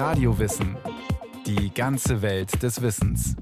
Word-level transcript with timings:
Radiowissen. 0.00 0.78
Die 1.44 1.74
ganze 1.74 2.22
Welt 2.22 2.62
des 2.62 2.80
Wissens. 2.80 3.36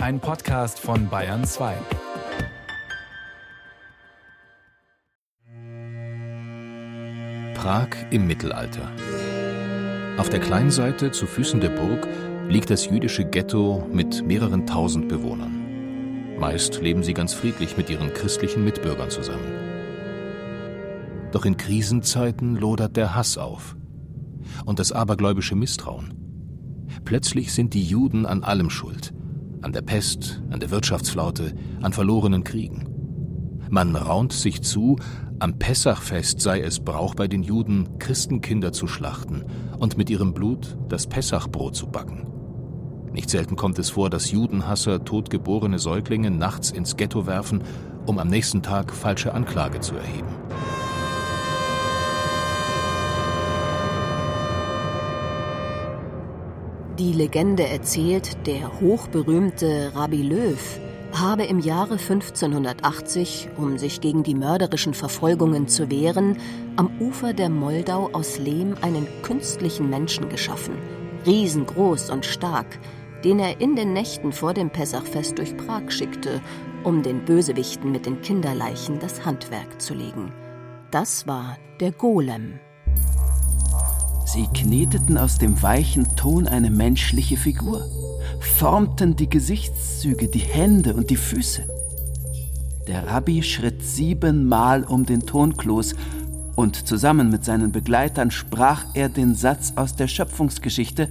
Ein 0.00 0.18
Podcast 0.18 0.80
von 0.80 1.08
Bayern 1.08 1.44
2. 1.44 1.76
Prag 7.54 7.86
im 8.10 8.26
Mittelalter. 8.26 8.90
Auf 10.16 10.28
der 10.28 10.40
Kleinseite 10.40 11.12
zu 11.12 11.24
Füßen 11.24 11.60
der 11.60 11.70
Burg 11.70 12.08
liegt 12.48 12.70
das 12.70 12.86
jüdische 12.86 13.24
Ghetto 13.24 13.86
mit 13.92 14.26
mehreren 14.26 14.66
tausend 14.66 15.08
Bewohnern. 15.08 16.36
Meist 16.36 16.82
leben 16.82 17.04
sie 17.04 17.14
ganz 17.14 17.32
friedlich 17.32 17.76
mit 17.76 17.88
ihren 17.88 18.12
christlichen 18.12 18.64
Mitbürgern 18.64 19.10
zusammen. 19.10 19.54
Doch 21.30 21.44
in 21.44 21.56
Krisenzeiten 21.56 22.56
lodert 22.56 22.96
der 22.96 23.14
Hass 23.14 23.38
auf 23.38 23.76
und 24.64 24.78
das 24.78 24.92
abergläubische 24.92 25.54
Misstrauen. 25.54 26.14
Plötzlich 27.04 27.52
sind 27.52 27.74
die 27.74 27.84
Juden 27.84 28.26
an 28.26 28.44
allem 28.44 28.70
schuld. 28.70 29.12
An 29.62 29.72
der 29.72 29.82
Pest, 29.82 30.42
an 30.50 30.60
der 30.60 30.70
Wirtschaftsflaute, 30.70 31.54
an 31.82 31.92
verlorenen 31.92 32.44
Kriegen. 32.44 32.88
Man 33.70 33.96
raunt 33.96 34.32
sich 34.32 34.62
zu, 34.62 34.96
am 35.40 35.58
Pessachfest 35.58 36.40
sei 36.40 36.60
es 36.60 36.80
Brauch 36.80 37.14
bei 37.14 37.28
den 37.28 37.42
Juden, 37.42 37.98
Christenkinder 37.98 38.72
zu 38.72 38.86
schlachten 38.86 39.44
und 39.78 39.96
mit 39.96 40.10
ihrem 40.10 40.32
Blut 40.32 40.78
das 40.88 41.06
Pessachbrot 41.06 41.74
zu 41.74 41.88
backen. 41.88 42.26
Nicht 43.12 43.30
selten 43.30 43.56
kommt 43.56 43.78
es 43.78 43.90
vor, 43.90 44.10
dass 44.10 44.30
Judenhasser 44.30 45.04
totgeborene 45.04 45.78
Säuglinge 45.78 46.30
nachts 46.30 46.70
ins 46.70 46.96
Ghetto 46.96 47.26
werfen, 47.26 47.62
um 48.06 48.18
am 48.18 48.28
nächsten 48.28 48.62
Tag 48.62 48.92
falsche 48.92 49.32
Anklage 49.34 49.80
zu 49.80 49.94
erheben. 49.94 50.33
Die 56.98 57.12
Legende 57.12 57.66
erzählt, 57.66 58.46
der 58.46 58.80
hochberühmte 58.80 59.90
Rabbi 59.96 60.22
Löw 60.22 60.80
habe 61.12 61.42
im 61.42 61.58
Jahre 61.58 61.94
1580, 61.94 63.48
um 63.56 63.78
sich 63.78 64.00
gegen 64.00 64.22
die 64.22 64.36
mörderischen 64.36 64.94
Verfolgungen 64.94 65.66
zu 65.66 65.90
wehren, 65.90 66.36
am 66.76 66.88
Ufer 67.00 67.32
der 67.32 67.48
Moldau 67.48 68.10
aus 68.12 68.38
Lehm 68.38 68.76
einen 68.80 69.08
künstlichen 69.22 69.90
Menschen 69.90 70.28
geschaffen, 70.28 70.74
riesengroß 71.26 72.10
und 72.10 72.26
stark, 72.26 72.78
den 73.24 73.40
er 73.40 73.60
in 73.60 73.74
den 73.74 73.92
Nächten 73.92 74.32
vor 74.32 74.54
dem 74.54 74.70
Pessachfest 74.70 75.36
durch 75.38 75.56
Prag 75.56 75.90
schickte, 75.90 76.40
um 76.84 77.02
den 77.02 77.24
Bösewichten 77.24 77.90
mit 77.90 78.06
den 78.06 78.22
Kinderleichen 78.22 79.00
das 79.00 79.26
Handwerk 79.26 79.82
zu 79.82 79.94
legen. 79.94 80.32
Das 80.92 81.26
war 81.26 81.58
der 81.80 81.90
Golem. 81.90 82.60
Sie 84.34 84.48
kneteten 84.48 85.16
aus 85.16 85.38
dem 85.38 85.62
weichen 85.62 86.16
Ton 86.16 86.48
eine 86.48 86.68
menschliche 86.68 87.36
Figur, 87.36 87.88
formten 88.40 89.14
die 89.14 89.30
Gesichtszüge, 89.30 90.26
die 90.26 90.40
Hände 90.40 90.94
und 90.94 91.10
die 91.10 91.16
Füße. 91.16 91.62
Der 92.88 93.06
Rabbi 93.06 93.44
schritt 93.44 93.84
siebenmal 93.84 94.82
um 94.82 95.06
den 95.06 95.20
Tonkloß 95.24 95.94
und 96.56 96.88
zusammen 96.88 97.30
mit 97.30 97.44
seinen 97.44 97.70
Begleitern 97.70 98.32
sprach 98.32 98.86
er 98.94 99.08
den 99.08 99.36
Satz 99.36 99.74
aus 99.76 99.94
der 99.94 100.08
Schöpfungsgeschichte 100.08 101.10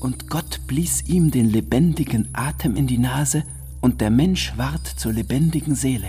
und 0.00 0.28
Gott 0.28 0.66
blies 0.66 1.06
ihm 1.06 1.30
den 1.30 1.48
lebendigen 1.48 2.26
Atem 2.32 2.74
in 2.74 2.88
die 2.88 2.98
Nase 2.98 3.44
und 3.80 4.00
der 4.00 4.10
Mensch 4.10 4.52
ward 4.56 4.84
zur 4.84 5.12
lebendigen 5.12 5.76
Seele. 5.76 6.08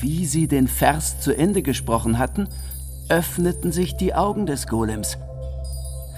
Wie 0.00 0.24
sie 0.24 0.46
den 0.46 0.68
Vers 0.68 1.20
zu 1.20 1.36
Ende 1.36 1.62
gesprochen 1.62 2.20
hatten, 2.20 2.46
öffneten 3.10 3.72
sich 3.72 3.96
die 3.96 4.14
Augen 4.14 4.46
des 4.46 4.66
Golems. 4.66 5.18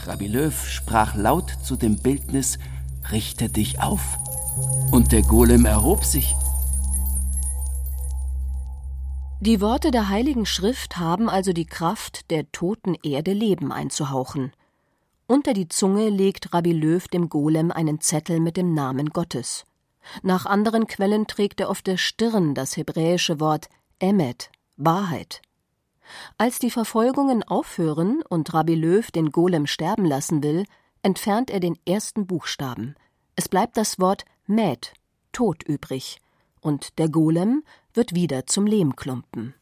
Rabbi 0.06 0.26
Löw 0.26 0.68
sprach 0.68 1.14
laut 1.14 1.50
zu 1.62 1.76
dem 1.76 1.96
Bildnis, 1.96 2.58
richte 3.10 3.48
dich 3.48 3.80
auf. 3.80 4.18
Und 4.90 5.12
der 5.12 5.22
Golem 5.22 5.64
erhob 5.64 6.04
sich. 6.04 6.34
Die 9.40 9.60
Worte 9.60 9.90
der 9.90 10.08
Heiligen 10.08 10.46
Schrift 10.46 10.98
haben 10.98 11.28
also 11.28 11.52
die 11.52 11.66
Kraft, 11.66 12.30
der 12.30 12.52
toten 12.52 12.94
Erde 13.02 13.32
Leben 13.32 13.72
einzuhauchen. 13.72 14.52
Unter 15.26 15.54
die 15.54 15.68
Zunge 15.68 16.10
legt 16.10 16.52
Rabbi 16.52 16.72
Löw 16.72 17.08
dem 17.08 17.28
Golem 17.28 17.72
einen 17.72 18.00
Zettel 18.00 18.38
mit 18.38 18.56
dem 18.56 18.74
Namen 18.74 19.10
Gottes. 19.10 19.64
Nach 20.22 20.46
anderen 20.46 20.86
Quellen 20.86 21.26
trägt 21.26 21.60
er 21.60 21.70
auf 21.70 21.80
der 21.80 21.96
Stirn 21.96 22.54
das 22.54 22.76
hebräische 22.76 23.40
Wort 23.40 23.68
Emet, 23.98 24.50
Wahrheit. 24.76 25.40
Als 26.38 26.58
die 26.58 26.70
Verfolgungen 26.70 27.42
aufhören 27.42 28.22
und 28.28 28.52
Rabbi 28.52 28.74
Löw 28.74 29.10
den 29.10 29.30
Golem 29.30 29.66
sterben 29.66 30.04
lassen 30.04 30.42
will, 30.42 30.64
entfernt 31.02 31.50
er 31.50 31.60
den 31.60 31.78
ersten 31.86 32.26
Buchstaben. 32.26 32.94
Es 33.36 33.48
bleibt 33.48 33.76
das 33.76 33.98
Wort 33.98 34.24
Mät, 34.46 34.94
Tod 35.32 35.62
übrig, 35.62 36.18
und 36.60 36.98
der 36.98 37.08
Golem 37.08 37.64
wird 37.94 38.14
wieder 38.14 38.46
zum 38.46 38.66
Lehmklumpen. 38.66 39.54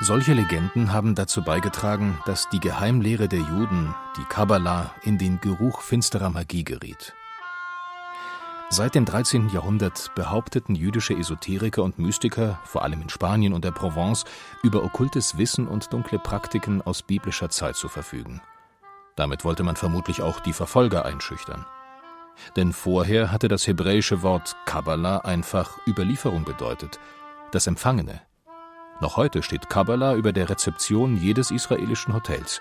Solche 0.00 0.34
Legenden 0.34 0.92
haben 0.92 1.14
dazu 1.14 1.42
beigetragen, 1.42 2.18
dass 2.26 2.48
die 2.48 2.58
Geheimlehre 2.58 3.28
der 3.28 3.38
Juden, 3.38 3.94
die 4.16 4.24
Kabbalah, 4.24 4.94
in 5.02 5.18
den 5.18 5.40
Geruch 5.40 5.80
finsterer 5.82 6.30
Magie 6.30 6.64
geriet. 6.64 7.14
Seit 8.70 8.94
dem 8.94 9.04
13. 9.04 9.50
Jahrhundert 9.50 10.10
behaupteten 10.14 10.74
jüdische 10.74 11.14
Esoteriker 11.14 11.82
und 11.82 11.98
Mystiker, 11.98 12.58
vor 12.64 12.82
allem 12.82 13.02
in 13.02 13.08
Spanien 13.08 13.52
und 13.52 13.64
der 13.64 13.70
Provence, 13.70 14.24
über 14.62 14.82
okkultes 14.82 15.38
Wissen 15.38 15.68
und 15.68 15.92
dunkle 15.92 16.18
Praktiken 16.18 16.82
aus 16.82 17.02
biblischer 17.02 17.50
Zeit 17.50 17.76
zu 17.76 17.88
verfügen. 17.88 18.40
Damit 19.16 19.44
wollte 19.44 19.62
man 19.62 19.76
vermutlich 19.76 20.22
auch 20.22 20.40
die 20.40 20.52
Verfolger 20.52 21.04
einschüchtern. 21.04 21.64
Denn 22.56 22.72
vorher 22.72 23.30
hatte 23.30 23.46
das 23.46 23.66
hebräische 23.66 24.22
Wort 24.22 24.56
Kabbalah 24.64 25.18
einfach 25.18 25.78
Überlieferung 25.86 26.44
bedeutet, 26.44 26.98
das 27.52 27.68
Empfangene. 27.68 28.22
Noch 29.00 29.16
heute 29.16 29.42
steht 29.42 29.68
Kabbalah 29.68 30.14
über 30.14 30.32
der 30.32 30.48
Rezeption 30.48 31.16
jedes 31.16 31.50
israelischen 31.50 32.14
Hotels. 32.14 32.60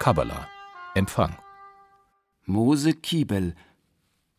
Kabbalah, 0.00 0.48
Empfang. 0.94 1.36
Mose 2.46 2.94
Kibel, 2.94 3.54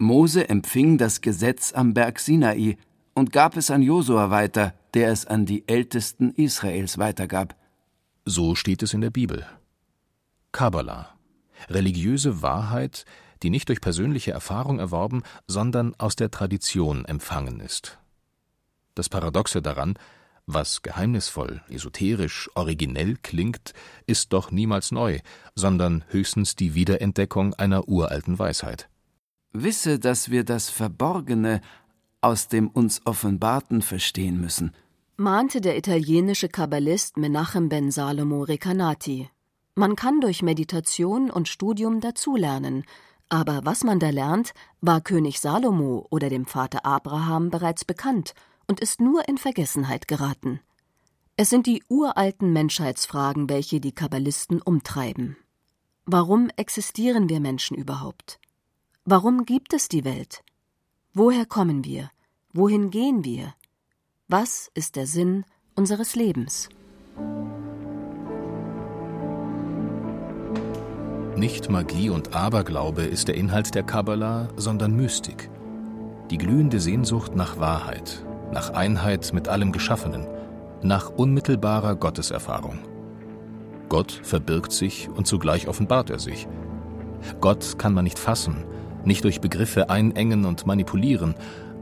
Mose 0.04 0.50
empfing 0.50 0.98
das 0.98 1.22
Gesetz 1.22 1.74
am 1.74 1.94
Berg 1.94 2.20
Sinai 2.20 2.78
und 3.14 3.32
gab 3.32 3.58
es 3.58 3.72
an 3.72 3.82
Josua 3.82 4.30
weiter, 4.30 4.74
der 4.94 5.12
es 5.12 5.26
an 5.26 5.46
die 5.46 5.68
Ältesten 5.68 6.32
Israels 6.32 6.98
weitergab. 6.98 7.56
So 8.26 8.56
steht 8.56 8.84
es 8.84 8.94
in 8.94 9.02
der 9.02 9.10
Bibel. 9.10 9.46
Kabbalah, 10.52 11.10
religiöse 11.70 12.42
Wahrheit, 12.42 13.06
die 13.42 13.50
nicht 13.50 13.70
durch 13.70 13.82
persönliche 13.82 14.32
Erfahrung 14.32 14.80
erworben, 14.80 15.24
sondern 15.48 15.96
aus 15.98 16.16
der 16.16 16.32
Tradition 16.32 17.06
empfangen 17.06 17.60
ist. 17.60 18.00
Das 18.96 19.10
Paradoxe 19.10 19.62
daran, 19.62 19.96
was 20.46 20.82
geheimnisvoll, 20.82 21.62
esoterisch, 21.70 22.50
originell 22.54 23.18
klingt, 23.22 23.74
ist 24.06 24.34
doch 24.34 24.52
niemals 24.52 24.92
neu, 24.92 25.20
sondern 25.56 26.04
höchstens 26.10 26.56
die 26.56 26.76
Wiederentdeckung 26.76 27.54
einer 27.54 27.88
uralten 27.88 28.38
Weisheit. 28.38 28.90
Wisse, 29.54 30.00
dass 30.00 30.32
wir 30.32 30.44
das 30.44 30.70
Verborgene 30.70 31.62
aus 32.22 32.48
dem 32.48 32.70
uns 32.70 33.06
Offenbarten 33.06 33.84
verstehen 33.84 34.42
müssen, 34.42 34.72
mahnte 35.16 35.62
der 35.62 35.78
italienische 35.78 36.50
Kabbalist 36.50 37.18
Menachem 37.18 37.70
ben 37.70 37.92
Salomo 37.92 38.42
Recanati. 38.42 39.30
Man 39.76 39.96
kann 39.96 40.22
durch 40.22 40.42
Meditation 40.42 41.30
und 41.30 41.48
Studium 41.48 42.02
dazulernen, 42.02 42.84
aber 43.30 43.62
was 43.64 43.84
man 43.84 44.00
da 44.00 44.10
lernt, 44.10 44.54
war 44.82 45.02
König 45.02 45.40
Salomo 45.40 46.08
oder 46.10 46.30
dem 46.30 46.46
Vater 46.48 46.86
Abraham 46.86 47.52
bereits 47.52 47.86
bekannt 47.86 48.34
und 48.68 48.80
ist 48.80 49.02
nur 49.02 49.28
in 49.28 49.38
Vergessenheit 49.38 50.08
geraten. 50.08 50.62
Es 51.36 51.50
sind 51.50 51.68
die 51.68 51.84
uralten 51.90 52.54
Menschheitsfragen, 52.54 53.50
welche 53.50 53.80
die 53.80 53.92
Kabbalisten 53.92 54.62
umtreiben. 54.62 55.38
Warum 56.06 56.50
existieren 56.58 57.30
wir 57.30 57.40
Menschen 57.40 57.78
überhaupt? 57.78 58.40
Warum 59.06 59.44
gibt 59.44 59.74
es 59.74 59.90
die 59.90 60.06
Welt? 60.06 60.46
Woher 61.14 61.46
kommen 61.46 61.84
wir? 61.84 62.10
Wohin 62.54 62.90
gehen 62.90 63.26
wir? 63.26 63.54
Was 64.30 64.72
ist 64.76 64.96
der 64.96 65.08
Sinn 65.08 65.44
unseres 65.76 66.16
Lebens? 66.16 66.70
Nicht 71.36 71.70
Magie 71.70 72.10
und 72.12 72.34
Aberglaube 72.34 73.02
ist 73.02 73.28
der 73.28 73.36
Inhalt 73.36 73.76
der 73.76 73.84
Kabbalah, 73.84 74.48
sondern 74.56 74.96
Mystik. 74.96 75.50
Die 76.30 76.38
glühende 76.38 76.80
Sehnsucht 76.80 77.36
nach 77.36 77.60
Wahrheit, 77.60 78.26
nach 78.54 78.70
Einheit 78.70 79.34
mit 79.34 79.50
allem 79.50 79.74
Geschaffenen, 79.74 80.26
nach 80.82 81.10
unmittelbarer 81.10 81.98
Gotteserfahrung. 81.98 82.80
Gott 83.90 84.14
verbirgt 84.24 84.72
sich 84.72 85.10
und 85.10 85.28
zugleich 85.28 85.68
offenbart 85.68 86.10
er 86.10 86.20
sich. 86.20 86.48
Gott 87.42 87.78
kann 87.78 87.94
man 87.94 88.06
nicht 88.06 88.18
fassen, 88.18 88.64
nicht 89.06 89.24
durch 89.24 89.42
Begriffe 89.42 89.90
einengen 89.90 90.46
und 90.46 90.66
manipulieren, 90.66 91.36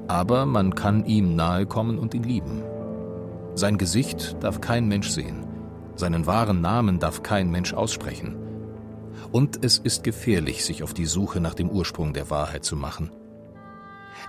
aber 0.08 0.46
man 0.46 0.76
kann 0.76 1.06
ihm 1.06 1.36
nahe 1.36 1.66
kommen 1.66 1.98
und 1.98 2.14
ihn 2.14 2.24
lieben. 2.24 2.64
Sein 3.56 3.78
Gesicht 3.78 4.38
darf 4.42 4.62
kein 4.62 4.88
Mensch 4.88 5.10
sehen, 5.10 5.46
Seinen 6.02 6.26
wahren 6.26 6.62
Namen 6.62 7.00
darf 7.00 7.22
kein 7.22 7.52
Mensch 7.52 7.74
aussprechen. 7.74 8.36
Und 9.32 9.64
es 9.64 9.78
ist 9.78 10.04
gefährlich, 10.04 10.66
sich 10.66 10.82
auf 10.82 10.96
die 10.96 11.06
Suche 11.06 11.40
nach 11.40 11.54
dem 11.54 11.70
Ursprung 11.70 12.14
der 12.14 12.32
Wahrheit 12.32 12.66
zu 12.66 12.76
machen. 12.76 13.12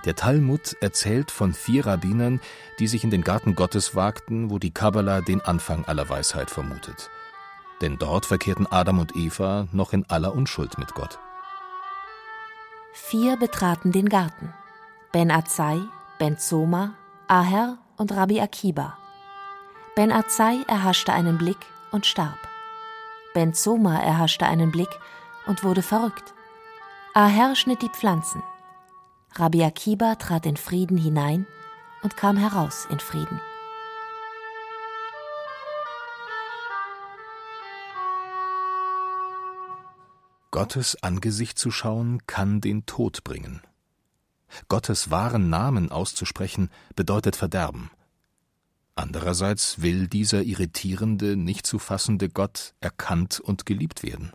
Der 0.05 0.15
Talmud 0.15 0.75
erzählt 0.81 1.31
von 1.31 1.53
vier 1.53 1.87
Rabbinern, 1.87 2.41
die 2.79 2.87
sich 2.87 3.03
in 3.03 3.09
den 3.09 3.23
Garten 3.23 3.55
Gottes 3.55 3.95
wagten, 3.95 4.51
wo 4.51 4.59
die 4.59 4.71
Kabbala 4.71 5.21
den 5.21 5.41
Anfang 5.41 5.85
aller 5.85 6.07
Weisheit 6.09 6.51
vermutet. 6.51 7.09
Denn 7.81 7.97
dort 7.97 8.25
verkehrten 8.25 8.67
Adam 8.67 8.99
und 8.99 9.15
Eva 9.15 9.67
noch 9.71 9.93
in 9.93 10.05
aller 10.09 10.35
Unschuld 10.35 10.77
mit 10.77 10.93
Gott. 10.93 11.17
Vier 12.95 13.37
betraten 13.37 13.91
den 13.91 14.07
Garten. 14.07 14.53
Ben 15.11 15.31
Azai, 15.31 15.81
Ben 16.19 16.37
Zoma, 16.37 16.93
Aher 17.27 17.79
und 17.97 18.11
Rabbi 18.11 18.39
Akiba. 18.39 18.99
Ben 19.95 20.11
Azai 20.11 20.63
erhaschte 20.67 21.11
einen 21.11 21.39
Blick 21.39 21.57
und 21.91 22.05
starb. 22.05 22.37
Ben 23.33 23.55
Zoma 23.55 23.99
erhaschte 23.99 24.45
einen 24.45 24.71
Blick 24.71 24.89
und 25.47 25.63
wurde 25.63 25.81
verrückt. 25.81 26.35
Aher 27.15 27.55
schnitt 27.55 27.81
die 27.81 27.89
Pflanzen. 27.89 28.43
Rabbi 29.33 29.63
Akiba 29.63 30.13
trat 30.15 30.45
in 30.45 30.55
Frieden 30.55 30.97
hinein 30.97 31.47
und 32.03 32.15
kam 32.15 32.37
heraus 32.37 32.85
in 32.91 32.99
Frieden. 32.99 33.41
Gottes 40.53 41.01
Angesicht 41.01 41.57
zu 41.57 41.71
schauen 41.71 42.27
kann 42.27 42.61
den 42.61 42.85
Tod 42.85 43.23
bringen. 43.23 43.61
Gottes 44.67 45.09
wahren 45.09 45.49
Namen 45.49 45.91
auszusprechen 45.91 46.69
bedeutet 46.95 47.35
Verderben. 47.35 47.89
Andererseits 48.93 49.81
will 49.81 50.07
dieser 50.07 50.43
irritierende, 50.43 51.35
nicht 51.35 51.65
zu 51.65 51.79
fassende 51.79 52.29
Gott 52.29 52.75
erkannt 52.81 53.39
und 53.39 53.65
geliebt 53.65 54.03
werden. 54.03 54.31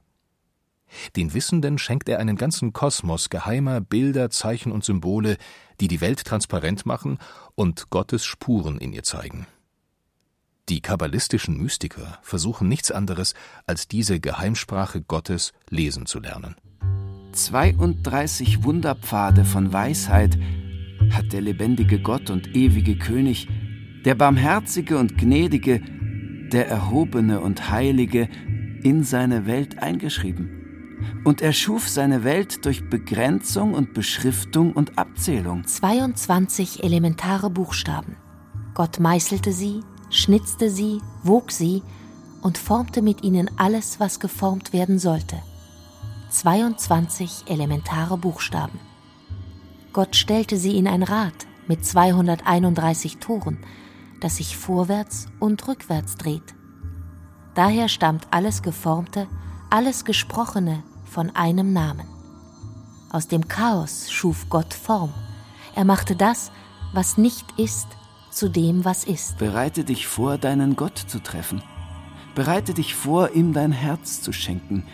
Den 1.14 1.34
Wissenden 1.34 1.78
schenkt 1.78 2.08
er 2.08 2.18
einen 2.18 2.36
ganzen 2.36 2.72
Kosmos 2.72 3.30
geheimer 3.30 3.80
Bilder, 3.80 4.28
Zeichen 4.28 4.72
und 4.72 4.84
Symbole, 4.84 5.36
die 5.80 5.86
die 5.86 6.00
Welt 6.00 6.24
transparent 6.24 6.84
machen 6.84 7.18
und 7.54 7.90
Gottes 7.90 8.24
Spuren 8.24 8.78
in 8.78 8.92
ihr 8.92 9.04
zeigen. 9.04 9.46
Die 10.68 10.82
kabbalistischen 10.82 11.56
Mystiker 11.56 12.18
versuchen 12.20 12.68
nichts 12.68 12.90
anderes, 12.90 13.34
als 13.66 13.88
diese 13.88 14.20
Geheimsprache 14.20 15.00
Gottes 15.00 15.52
lesen 15.70 16.04
zu 16.04 16.20
lernen. 16.20 16.56
32 17.32 18.64
Wunderpfade 18.64 19.46
von 19.46 19.72
Weisheit 19.72 20.38
hat 21.10 21.32
der 21.32 21.40
lebendige 21.40 22.00
Gott 22.00 22.28
und 22.28 22.54
ewige 22.54 22.98
König, 22.98 23.48
der 24.04 24.14
barmherzige 24.14 24.98
und 24.98 25.16
gnädige, 25.16 25.80
der 26.52 26.68
erhobene 26.68 27.40
und 27.40 27.70
heilige 27.70 28.28
in 28.82 29.04
seine 29.04 29.46
Welt 29.46 29.82
eingeschrieben. 29.82 30.54
Und 31.24 31.40
er 31.40 31.52
schuf 31.52 31.88
seine 31.88 32.24
Welt 32.24 32.64
durch 32.66 32.90
Begrenzung 32.90 33.72
und 33.72 33.94
Beschriftung 33.94 34.72
und 34.72 34.98
Abzählung. 34.98 35.64
22 35.66 36.84
elementare 36.84 37.48
Buchstaben. 37.48 38.16
Gott 38.74 39.00
meißelte 39.00 39.52
sie, 39.52 39.80
schnitzte 40.10 40.70
sie, 40.70 41.00
wog 41.22 41.50
sie 41.50 41.82
und 42.42 42.58
formte 42.58 43.02
mit 43.02 43.22
ihnen 43.22 43.50
alles, 43.58 44.00
was 44.00 44.20
geformt 44.20 44.72
werden 44.72 44.98
sollte. 44.98 45.36
22 46.30 47.44
elementare 47.46 48.18
Buchstaben. 48.18 48.78
Gott 49.92 50.14
stellte 50.16 50.56
sie 50.56 50.76
in 50.76 50.86
ein 50.86 51.02
Rad 51.02 51.46
mit 51.66 51.84
231 51.84 53.18
Toren, 53.18 53.58
das 54.20 54.36
sich 54.36 54.56
vorwärts 54.56 55.26
und 55.40 55.66
rückwärts 55.66 56.16
dreht. 56.16 56.54
Daher 57.54 57.88
stammt 57.88 58.28
alles 58.30 58.62
Geformte, 58.62 59.26
alles 59.70 60.04
Gesprochene 60.04 60.82
von 61.04 61.34
einem 61.34 61.72
Namen. 61.72 62.06
Aus 63.10 63.26
dem 63.26 63.48
Chaos 63.48 64.10
schuf 64.10 64.48
Gott 64.48 64.74
Form. 64.74 65.12
Er 65.74 65.84
machte 65.84 66.14
das, 66.14 66.52
was 66.92 67.16
nicht 67.18 67.46
ist, 67.58 67.86
zu 68.38 68.48
dem, 68.48 68.84
was 68.84 69.02
ist. 69.02 69.36
Bereite 69.38 69.82
dich 69.82 70.06
vor, 70.06 70.38
deinen 70.38 70.76
Gott 70.76 70.96
zu 70.96 71.20
treffen. 71.20 71.60
Bereite 72.36 72.72
dich 72.72 72.94
vor, 72.94 73.32
ihm 73.32 73.52
dein 73.52 73.72
Herz 73.72 74.22
zu 74.22 74.32
schenken. 74.32 74.84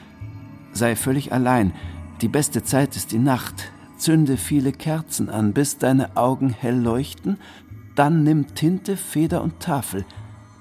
Sei 0.72 0.96
völlig 0.96 1.30
allein. 1.30 1.74
Die 2.22 2.28
beste 2.28 2.62
Zeit 2.62 2.96
ist 2.96 3.12
die 3.12 3.18
Nacht. 3.18 3.70
Zünde 3.98 4.38
viele 4.38 4.72
Kerzen 4.72 5.28
an, 5.28 5.52
bis 5.52 5.76
deine 5.76 6.16
Augen 6.16 6.48
hell 6.48 6.80
leuchten. 6.80 7.36
Dann 7.94 8.22
nimm 8.22 8.54
Tinte, 8.54 8.96
Feder 8.96 9.42
und 9.42 9.60
Tafel. 9.60 10.06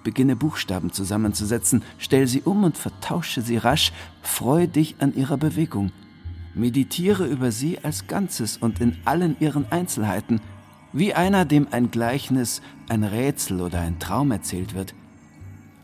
Beginne 0.03 0.35
Buchstaben 0.35 0.91
zusammenzusetzen, 0.91 1.83
stell 1.97 2.27
sie 2.27 2.41
um 2.41 2.65
und 2.65 2.77
vertausche 2.77 3.41
sie 3.41 3.55
rasch, 3.55 3.93
freu 4.21 4.67
dich 4.67 4.95
an 4.99 5.15
ihrer 5.15 5.37
Bewegung. 5.37 5.93
Meditiere 6.53 7.25
über 7.27 7.53
sie 7.53 7.79
als 7.79 8.07
Ganzes 8.07 8.57
und 8.57 8.81
in 8.81 8.97
allen 9.05 9.37
ihren 9.39 9.71
Einzelheiten, 9.71 10.41
wie 10.93 11.13
einer, 11.13 11.43
dem 11.43 11.67
ein 11.71 11.91
Gleichnis, 11.91 12.61
ein 12.87 13.03
Rätsel 13.03 13.61
oder 13.61 13.81
ein 13.81 13.99
Traum 13.99 14.31
erzählt 14.31 14.75
wird. 14.75 14.93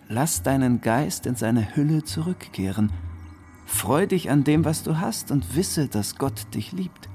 Lass 0.08 0.44
deinen 0.44 0.82
Geist 0.82 1.26
in 1.26 1.36
seine 1.36 1.76
Hülle 1.76 2.04
zurückkehren. 2.04 2.92
Freu 3.66 4.08
dich 4.08 4.30
an 4.30 4.44
dem, 4.44 4.66
was 4.66 4.84
du 4.84 5.00
hast 5.00 5.32
und 5.32 5.56
wisse, 5.56 5.88
dass 5.88 6.18
Gott 6.18 6.54
dich 6.54 6.72
liebt. 6.72 7.10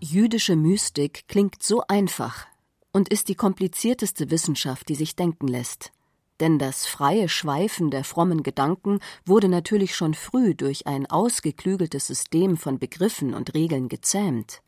Jüdische 0.00 0.56
Mystik 0.56 1.28
klingt 1.28 1.62
so 1.62 1.84
einfach 1.86 2.46
und 2.92 3.08
ist 3.08 3.28
die 3.28 3.36
komplizierteste 3.36 4.30
Wissenschaft, 4.30 4.88
die 4.88 4.96
sich 4.96 5.14
denken 5.14 5.46
lässt. 5.46 5.92
Denn 6.40 6.58
das 6.58 6.86
freie 6.86 7.28
Schweifen 7.28 7.90
der 7.90 8.02
frommen 8.02 8.42
Gedanken 8.42 8.98
wurde 9.24 9.48
natürlich 9.48 9.94
schon 9.94 10.14
früh 10.14 10.56
durch 10.56 10.88
ein 10.88 11.06
ausgeklügeltes 11.06 12.08
System 12.08 12.56
von 12.56 12.80
Begriffen 12.80 13.32
und 13.32 13.54
Regeln 13.54 13.88
gezähmt. 13.88 14.60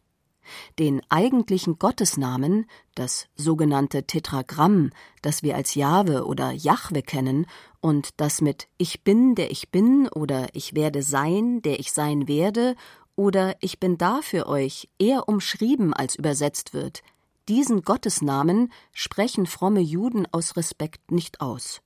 Den 0.79 1.03
eigentlichen 1.09 1.79
Gottesnamen, 1.79 2.67
das 2.95 3.27
sogenannte 3.35 4.05
Tetragramm, 4.07 4.91
das 5.23 5.43
wir 5.43 5.57
als 5.57 5.75
Jahwe 5.75 6.27
oder 6.27 6.51
Jahwe 6.53 7.03
kennen 7.03 7.47
und 7.81 8.11
das 8.19 8.41
mit 8.41 8.69
Ich 8.79 9.03
bin, 9.03 9.35
der 9.35 9.51
ich 9.51 9.71
bin 9.71 10.09
oder 10.09 10.49
Ich 10.53 10.75
werde 10.75 11.03
sein, 11.03 11.63
der 11.63 11.81
ich 11.81 11.93
sein 11.93 12.29
werde 12.29 12.77
oder 13.17 13.57
Ich 13.61 13.79
bin 13.81 13.99
da 13.99 14.21
für 14.23 14.47
euch 14.47 14.89
eher 14.99 15.29
umschrieben 15.29 15.93
als 15.95 16.17
übersetzt 16.17 16.75
wird, 16.75 17.03
diesen 17.49 17.83
Gottesnamen 17.83 18.73
sprechen 18.93 19.47
fromme 19.47 19.81
Juden 19.81 20.27
aus 20.33 20.57
Respekt 20.57 21.11
nicht 21.11 21.43
aus. 21.43 21.83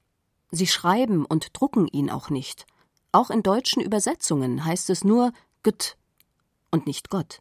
Sie 0.52 0.68
schreiben 0.68 1.24
und 1.24 1.48
drucken 1.52 1.88
ihn 1.88 2.10
auch 2.10 2.30
nicht. 2.30 2.64
Auch 3.10 3.30
in 3.30 3.42
deutschen 3.42 3.82
Übersetzungen 3.82 4.64
heißt 4.64 4.88
es 4.90 5.02
nur 5.02 5.32
Gott 5.64 5.96
und 6.70 6.86
nicht 6.86 7.10
Gott. 7.10 7.40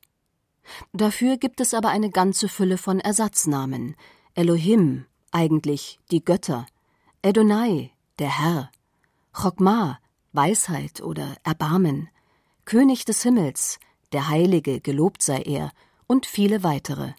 Dafür 0.93 1.37
gibt 1.37 1.61
es 1.61 1.73
aber 1.73 1.89
eine 1.89 2.09
ganze 2.09 2.49
Fülle 2.49 2.77
von 2.77 2.99
Ersatznamen. 2.99 3.95
Elohim, 4.35 5.05
eigentlich 5.31 5.99
die 6.11 6.23
Götter. 6.23 6.65
Edonai, 7.21 7.91
der 8.19 8.39
Herr. 8.39 8.71
Chokmah, 9.33 9.99
Weisheit 10.33 11.01
oder 11.01 11.35
Erbarmen. 11.43 12.09
König 12.65 13.05
des 13.05 13.23
Himmels, 13.23 13.79
der 14.11 14.29
Heilige, 14.29 14.81
gelobt 14.81 15.21
sei 15.21 15.41
er, 15.41 15.71
und 16.07 16.25
viele 16.25 16.63
weitere. 16.63 17.13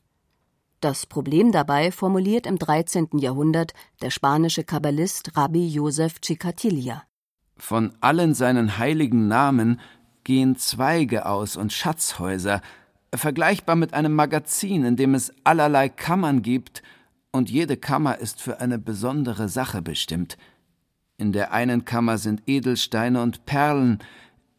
Das 0.80 1.06
Problem 1.06 1.50
dabei 1.50 1.90
formuliert 1.90 2.46
im 2.46 2.58
13. 2.58 3.18
Jahrhundert 3.18 3.72
der 4.00 4.10
spanische 4.10 4.62
Kabbalist 4.62 5.36
Rabbi 5.36 5.66
Josef 5.66 6.20
Chicatilla. 6.20 7.02
Von 7.56 7.92
allen 8.00 8.34
seinen 8.34 8.78
heiligen 8.78 9.26
Namen 9.26 9.80
gehen 10.22 10.56
Zweige 10.56 11.26
aus 11.26 11.56
und 11.56 11.72
Schatzhäuser, 11.72 12.60
vergleichbar 13.14 13.76
mit 13.76 13.94
einem 13.94 14.14
Magazin, 14.14 14.84
in 14.84 14.96
dem 14.96 15.14
es 15.14 15.32
allerlei 15.44 15.88
Kammern 15.88 16.42
gibt, 16.42 16.82
und 17.30 17.50
jede 17.50 17.76
Kammer 17.76 18.18
ist 18.18 18.40
für 18.40 18.60
eine 18.60 18.78
besondere 18.78 19.48
Sache 19.48 19.82
bestimmt. 19.82 20.38
In 21.18 21.32
der 21.32 21.52
einen 21.52 21.84
Kammer 21.84 22.16
sind 22.18 22.42
Edelsteine 22.46 23.22
und 23.22 23.44
Perlen, 23.44 23.98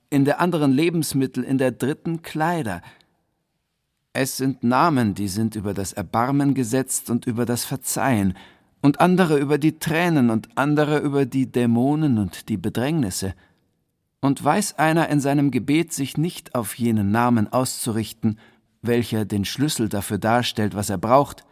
in 0.10 0.26
der 0.26 0.40
anderen 0.40 0.72
Lebensmittel, 0.72 1.44
in 1.44 1.58
der 1.58 1.72
dritten 1.72 2.22
Kleider. 2.22 2.82
Es 4.14 4.38
sind 4.38 4.64
Namen, 4.64 5.14
die 5.14 5.28
sind 5.28 5.56
über 5.56 5.74
das 5.74 5.94
Erbarmen 5.94 6.54
gesetzt 6.54 7.10
und 7.10 7.26
über 7.26 7.46
das 7.46 7.64
Verzeihen, 7.66 8.36
und 8.82 9.02
andere 9.02 9.38
über 9.38 9.58
die 9.58 9.78
Tränen 9.78 10.30
und 10.30 10.58
andere 10.58 11.00
über 11.00 11.26
die 11.26 11.52
Dämonen 11.52 12.18
und 12.18 12.50
die 12.50 12.58
Bedrängnisse. 12.58 13.34
Und 14.22 14.44
weiß 14.44 14.78
einer 14.78 15.10
in 15.10 15.22
seinem 15.22 15.50
Gebet 15.52 15.94
sich 15.94 16.18
nicht 16.18 16.56
auf 16.56 16.78
jenen 16.78 17.12
Namen 17.12 17.52
auszurichten, 17.52 18.40
welcher 18.82 19.26
den 19.26 19.46
Schlüssel 19.46 19.90
dafür 19.90 20.18
darstellt, 20.18 20.76
was 20.76 20.90
er 20.90 20.98
braucht, 20.98 21.46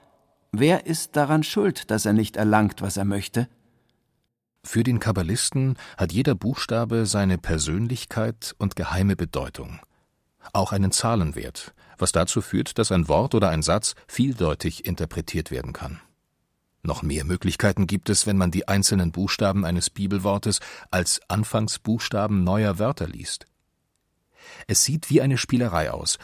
wer 0.51 0.85
ist 0.85 1.15
daran 1.15 1.43
schuld, 1.43 1.91
dass 1.91 2.05
er 2.05 2.13
nicht 2.13 2.35
erlangt, 2.35 2.81
was 2.81 2.97
er 2.97 3.05
möchte? 3.05 3.47
Für 4.63 4.83
den 4.83 4.99
Kabbalisten 4.99 5.77
hat 5.97 6.11
jeder 6.11 6.35
Buchstabe 6.35 7.05
seine 7.05 7.37
Persönlichkeit 7.37 8.53
und 8.57 8.75
geheime 8.75 9.15
Bedeutung, 9.15 9.79
auch 10.51 10.73
einen 10.73 10.91
Zahlenwert, 10.91 11.73
was 11.97 12.11
dazu 12.11 12.41
führt, 12.41 12.77
dass 12.77 12.91
ein 12.91 13.07
Wort 13.07 13.33
oder 13.33 13.49
ein 13.49 13.61
Satz 13.61 13.95
vieldeutig 14.07 14.85
interpretiert 14.85 15.51
werden 15.51 15.71
kann. 15.71 16.01
Noch 16.87 17.03
mehr 17.03 17.25
Möglichkeiten 17.25 17.85
gibt 17.85 18.09
es, 18.09 18.25
wenn 18.27 18.37
man 18.37 18.49
die 18.49 18.69
einzelnen 18.69 19.11
Buchstaben 19.11 19.65
eines 19.65 19.89
Bibelwortes 19.89 20.61
als 20.89 21.19
Anfangsbuchstaben 21.27 22.45
neuer 22.45 22.79
Wörter 22.79 23.09
liest. 23.09 23.45
Es 24.67 24.85
sieht 24.85 25.09
wie 25.09 25.19
eine 25.19 25.37
Spielerei 25.37 25.91
aus, 25.91 26.17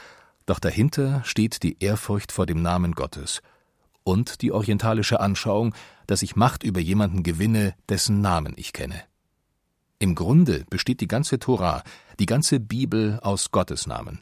doch 0.45 0.59
dahinter 0.59 1.21
steht 1.25 1.63
die 1.63 1.83
Ehrfurcht 1.83 2.31
vor 2.31 2.45
dem 2.45 2.61
Namen 2.61 2.93
Gottes 2.93 3.41
und 4.05 4.41
die 4.41 4.53
orientalische 4.53 5.19
Anschauung, 5.19 5.75
dass 6.07 6.21
ich 6.21 6.37
Macht 6.37 6.63
über 6.63 6.79
jemanden 6.79 7.23
gewinne, 7.23 7.75
dessen 7.89 8.21
Namen 8.21 8.53
ich 8.55 8.71
kenne. 8.71 9.03
Im 9.99 10.15
Grunde 10.15 10.63
besteht 10.69 11.01
die 11.01 11.09
ganze 11.09 11.39
Tora, 11.39 11.83
die 12.19 12.25
ganze 12.25 12.61
Bibel 12.61 13.19
aus 13.21 13.51
Gottes 13.51 13.85
Namen, 13.85 14.21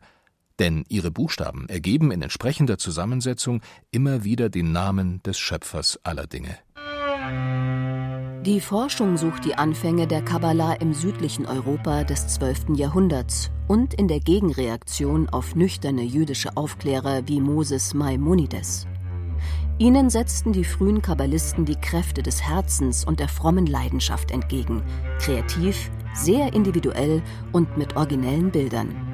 denn 0.62 0.86
ihre 0.90 1.10
Buchstaben 1.10 1.68
ergeben 1.70 2.12
in 2.12 2.22
entsprechender 2.22 2.78
Zusammensetzung 2.78 3.62
immer 3.90 4.24
wieder 4.24 4.50
den 4.50 4.72
Namen 4.72 5.22
des 5.24 5.40
Schöpfers 5.40 6.00
aller 6.04 6.28
Dinge. 6.28 6.56
Die 8.46 8.62
Forschung 8.62 9.18
sucht 9.18 9.44
die 9.46 9.56
Anfänge 9.56 10.06
der 10.06 10.22
Kabbala 10.22 10.74
im 10.74 10.94
südlichen 10.94 11.48
Europa 11.48 12.04
des 12.04 12.28
12. 12.28 12.76
Jahrhunderts 12.76 13.50
und 13.68 13.96
in 13.96 14.08
der 14.08 14.20
Gegenreaktion 14.20 15.30
auf 15.30 15.56
nüchterne 15.56 16.04
jüdische 16.04 16.56
Aufklärer 16.56 17.28
wie 17.28 17.42
Moses 17.42 17.96
Maimonides. 17.96 18.86
Ihnen 19.80 20.12
setzten 20.12 20.54
die 20.54 20.64
frühen 20.64 21.02
Kabbalisten 21.02 21.66
die 21.66 21.76
Kräfte 21.76 22.22
des 22.22 22.40
Herzens 22.40 23.04
und 23.04 23.20
der 23.20 23.30
frommen 23.30 23.66
Leidenschaft 23.66 24.30
entgegen, 24.30 24.84
kreativ, 25.20 25.90
sehr 26.14 26.54
individuell 26.54 27.24
und 27.52 27.78
mit 27.78 27.96
originellen 27.96 28.52
Bildern. 28.52 29.11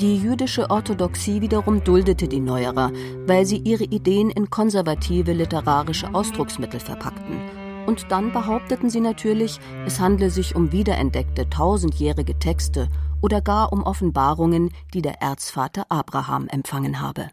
Die 0.00 0.16
jüdische 0.16 0.70
Orthodoxie 0.70 1.40
wiederum 1.40 1.82
duldete 1.82 2.28
die 2.28 2.38
Neuerer, 2.38 2.92
weil 3.26 3.44
sie 3.44 3.56
ihre 3.56 3.82
Ideen 3.82 4.30
in 4.30 4.48
konservative 4.48 5.32
literarische 5.32 6.14
Ausdrucksmittel 6.14 6.78
verpackten. 6.78 7.40
Und 7.84 8.12
dann 8.12 8.32
behaupteten 8.32 8.90
sie 8.90 9.00
natürlich, 9.00 9.58
es 9.86 9.98
handle 9.98 10.30
sich 10.30 10.54
um 10.54 10.70
wiederentdeckte 10.70 11.50
tausendjährige 11.50 12.38
Texte 12.38 12.88
oder 13.20 13.40
gar 13.40 13.72
um 13.72 13.82
Offenbarungen, 13.82 14.70
die 14.94 15.02
der 15.02 15.20
Erzvater 15.20 15.86
Abraham 15.88 16.46
empfangen 16.46 17.00
habe. 17.00 17.30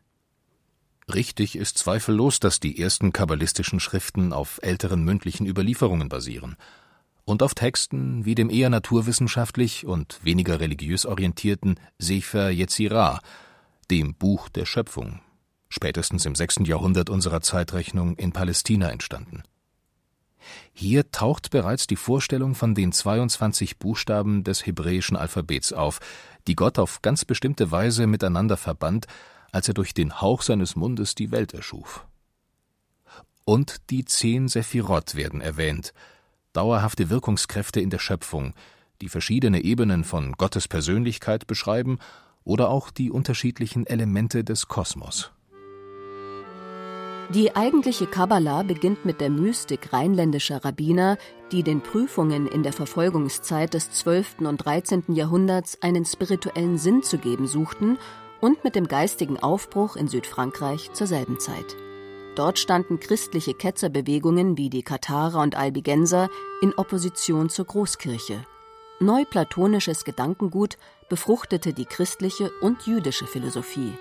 Richtig 1.14 1.56
ist 1.56 1.78
zweifellos, 1.78 2.40
dass 2.40 2.60
die 2.60 2.82
ersten 2.82 3.14
kabbalistischen 3.14 3.80
Schriften 3.80 4.34
auf 4.34 4.60
älteren 4.64 5.04
mündlichen 5.04 5.46
Überlieferungen 5.46 6.10
basieren 6.10 6.58
und 7.26 7.44
auf 7.44 7.56
Texten 7.56 8.26
wie 8.26 8.36
dem 8.36 8.50
eher 8.50 8.70
naturwissenschaftlich 8.70 9.86
und 9.86 10.24
weniger 10.24 10.60
religiös 10.60 11.06
orientierten 11.06 11.80
Sefer 11.98 12.50
Yetzirah, 12.50 13.20
dem 13.92 14.16
Buch 14.16 14.50
der 14.50 14.66
Schöpfung, 14.66 15.22
spätestens 15.70 16.26
im 16.26 16.36
sechsten 16.36 16.66
Jahrhundert 16.66 17.10
unserer 17.10 17.42
Zeitrechnung 17.42 18.16
in 18.16 18.32
Palästina 18.32 18.90
entstanden. 18.90 19.44
Hier 20.74 21.12
taucht 21.12 21.50
bereits 21.50 21.88
die 21.88 21.96
Vorstellung 21.96 22.54
von 22.54 22.76
den 22.76 22.92
22 22.92 23.80
Buchstaben 23.80 24.44
des 24.44 24.66
hebräischen 24.66 25.18
Alphabets 25.18 25.74
auf, 25.74 26.00
die 26.48 26.56
Gott 26.56 26.78
auf 26.78 27.02
ganz 27.02 27.26
bestimmte 27.26 27.72
Weise 27.72 28.06
miteinander 28.06 28.56
verband 28.56 29.08
als 29.56 29.70
er 29.70 29.74
durch 29.74 29.94
den 29.94 30.20
Hauch 30.20 30.42
seines 30.42 30.76
Mundes 30.76 31.16
die 31.16 31.32
Welt 31.32 31.54
erschuf. 31.54 32.06
Und 33.46 33.90
die 33.90 34.04
zehn 34.04 34.50
Sephirot 34.50 35.16
werden 35.16 35.40
erwähnt, 35.40 35.94
dauerhafte 36.56 37.10
Wirkungskräfte 37.10 37.80
in 37.80 37.90
der 37.90 38.00
Schöpfung, 38.00 38.54
die 39.02 39.10
verschiedene 39.10 39.64
Ebenen 39.64 40.04
von 40.04 40.34
Gottes 40.34 40.68
Persönlichkeit 40.68 41.48
beschreiben 41.48 42.00
oder 42.44 42.70
auch 42.70 42.90
die 42.92 43.12
unterschiedlichen 43.12 43.86
Elemente 43.86 44.44
des 44.44 44.68
Kosmos. 44.68 45.32
Die 47.34 47.56
eigentliche 47.56 48.06
Kabbala 48.06 48.62
beginnt 48.62 49.04
mit 49.04 49.20
der 49.20 49.32
Mystik 49.32 49.92
rheinländischer 49.92 50.64
Rabbiner, 50.64 51.18
die 51.52 51.64
den 51.64 51.82
Prüfungen 51.82 52.48
in 52.48 52.62
der 52.62 52.72
Verfolgungszeit 52.72 53.74
des 53.74 53.90
12. 53.92 54.42
und 54.42 54.58
13. 54.58 55.06
Jahrhunderts 55.08 55.82
einen 55.82 56.06
spirituellen 56.06 56.78
Sinn 56.78 57.02
zu 57.02 57.18
geben 57.18 57.48
suchten 57.48 57.98
und 58.42 58.64
mit 58.64 58.76
dem 58.76 58.88
geistigen 58.88 59.40
Aufbruch 59.40 59.96
in 59.96 60.08
Südfrankreich 60.08 60.94
zur 60.94 61.08
selben 61.08 61.40
Zeit. 61.40 61.76
Dort 62.36 62.60
standen 62.60 63.00
christliche 63.00 63.54
Ketzerbewegungen 63.54 64.58
wie 64.58 64.70
die 64.70 64.84
Katharer 64.84 65.42
und 65.42 65.56
Albigenser 65.56 66.30
in 66.62 66.74
Opposition 66.74 67.50
zur 67.50 67.66
Großkirche. 67.66 68.46
Neuplatonisches 69.00 70.04
Gedankengut 70.04 70.78
befruchtete 71.10 71.74
die 71.74 71.86
christliche 71.86 72.52
und 72.62 72.86
jüdische 72.86 73.26
Philosophie. 73.26 73.94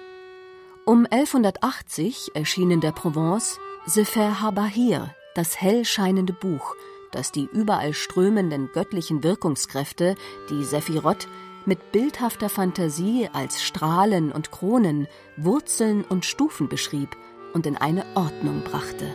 Um 0.85 1.07
1180 1.09 2.33
erschien 2.35 2.71
in 2.73 2.81
der 2.81 2.93
Provence 2.93 3.59
Sefer 3.87 4.41
Habahir, 4.41 5.15
das 5.35 5.61
hell 5.61 5.85
scheinende 5.85 6.33
Buch, 6.33 6.75
das 7.13 7.31
die 7.31 7.49
überall 7.53 7.95
strömenden 7.95 8.71
göttlichen 8.73 9.23
Wirkungskräfte, 9.23 10.17
die 10.51 10.65
Sephirot, 10.65 11.29
mit 11.67 11.93
bildhafter 11.93 12.49
Fantasie 12.49 13.29
als 13.33 13.63
Strahlen 13.63 14.33
und 14.33 14.51
Kronen, 14.51 15.07
Wurzeln 15.37 16.05
und 16.05 16.25
Stufen 16.25 16.69
beschrieb 16.69 17.17
und 17.55 17.67
in 17.67 17.77
eine 17.77 18.05
Ordnung 18.15 18.63
brachte. 18.63 19.07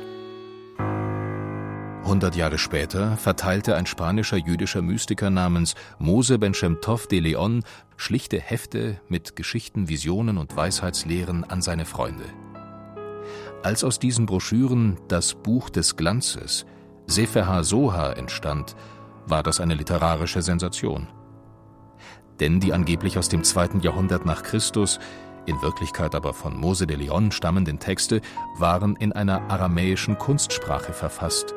Hundert 2.03 2.35
Jahre 2.35 2.57
später 2.57 3.17
verteilte 3.17 3.75
ein 3.75 3.85
spanischer 3.85 4.37
jüdischer 4.37 4.81
Mystiker 4.81 5.29
namens 5.29 5.75
Mose 5.99 6.39
Ben 6.39 6.53
Tov 6.53 7.05
de 7.05 7.19
Leon 7.19 7.63
schlichte 7.97 8.39
Hefte 8.39 8.99
mit 9.07 9.35
Geschichten, 9.35 9.89
Visionen 9.89 10.37
und 10.39 10.55
Weisheitslehren 10.55 11.43
an 11.43 11.61
seine 11.61 11.85
Freunde. 11.85 12.23
Als 13.61 13.83
aus 13.83 13.99
diesen 13.99 14.25
Broschüren 14.25 14.97
das 15.09 15.35
Buch 15.35 15.69
des 15.69 15.97
Glanzes, 15.97 16.65
Sefer 17.05 17.45
HaSoha, 17.45 18.13
entstand, 18.13 18.75
war 19.27 19.43
das 19.43 19.59
eine 19.59 19.75
literarische 19.75 20.41
Sensation 20.41 21.07
denn 22.39 22.59
die 22.59 22.73
angeblich 22.73 23.17
aus 23.17 23.29
dem 23.29 23.43
zweiten 23.43 23.81
Jahrhundert 23.81 24.25
nach 24.25 24.43
Christus, 24.43 24.99
in 25.49 25.61
Wirklichkeit 25.61 26.15
aber 26.15 26.33
von 26.33 26.55
Mose 26.55 26.87
de 26.87 26.95
Leon 26.95 27.31
stammenden 27.31 27.79
Texte 27.79 28.21
waren 28.57 28.95
in 28.95 29.11
einer 29.11 29.49
aramäischen 29.49 30.17
Kunstsprache 30.17 30.93
verfasst, 30.93 31.53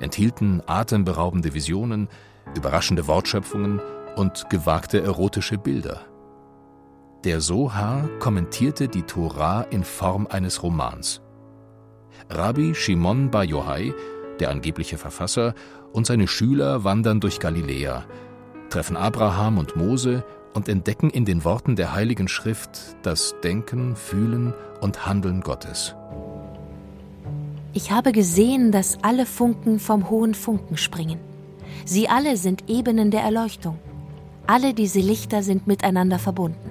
enthielten 0.00 0.62
atemberaubende 0.66 1.54
Visionen, 1.54 2.08
überraschende 2.56 3.06
Wortschöpfungen 3.06 3.80
und 4.16 4.48
gewagte 4.50 5.02
erotische 5.02 5.58
Bilder. 5.58 6.00
Der 7.24 7.40
Sohar 7.40 8.08
kommentierte 8.18 8.88
die 8.88 9.02
Tora 9.02 9.62
in 9.62 9.84
Form 9.84 10.26
eines 10.26 10.62
Romans. 10.62 11.20
Rabbi 12.30 12.74
Shimon 12.74 13.30
Bar 13.30 13.44
Yochai, 13.44 13.92
der 14.40 14.50
angebliche 14.50 14.98
Verfasser, 14.98 15.54
und 15.92 16.06
seine 16.06 16.28
Schüler 16.28 16.84
wandern 16.84 17.20
durch 17.20 17.40
Galiläa, 17.40 18.04
treffen 18.70 18.96
Abraham 18.96 19.58
und 19.58 19.76
Mose 19.76 20.24
und 20.56 20.68
entdecken 20.68 21.10
in 21.10 21.24
den 21.24 21.44
Worten 21.44 21.76
der 21.76 21.92
Heiligen 21.92 22.26
Schrift 22.26 22.96
das 23.02 23.34
Denken, 23.44 23.94
Fühlen 23.94 24.54
und 24.80 25.06
Handeln 25.06 25.42
Gottes. 25.42 25.94
Ich 27.74 27.90
habe 27.90 28.12
gesehen, 28.12 28.72
dass 28.72 28.98
alle 29.02 29.26
Funken 29.26 29.78
vom 29.78 30.08
hohen 30.08 30.34
Funken 30.34 30.78
springen. 30.78 31.20
Sie 31.84 32.08
alle 32.08 32.38
sind 32.38 32.68
Ebenen 32.68 33.10
der 33.10 33.20
Erleuchtung. 33.20 33.78
Alle 34.46 34.72
diese 34.72 35.00
Lichter 35.00 35.42
sind 35.42 35.66
miteinander 35.66 36.18
verbunden. 36.18 36.70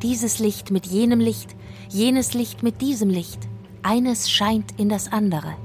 Dieses 0.00 0.38
Licht 0.38 0.70
mit 0.70 0.86
jenem 0.86 1.18
Licht, 1.18 1.56
jenes 1.88 2.34
Licht 2.34 2.62
mit 2.62 2.80
diesem 2.80 3.10
Licht. 3.10 3.40
Eines 3.82 4.30
scheint 4.30 4.78
in 4.78 4.88
das 4.88 5.10
andere. 5.10 5.56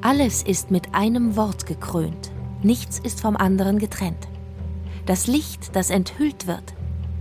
Alles 0.00 0.42
ist 0.42 0.70
mit 0.72 0.94
einem 0.94 1.36
Wort 1.36 1.66
gekrönt. 1.66 2.32
Nichts 2.62 2.98
ist 2.98 3.20
vom 3.20 3.36
anderen 3.36 3.78
getrennt. 3.78 4.26
Das 5.06 5.26
Licht, 5.26 5.74
das 5.74 5.90
enthüllt 5.90 6.46
wird, 6.46 6.74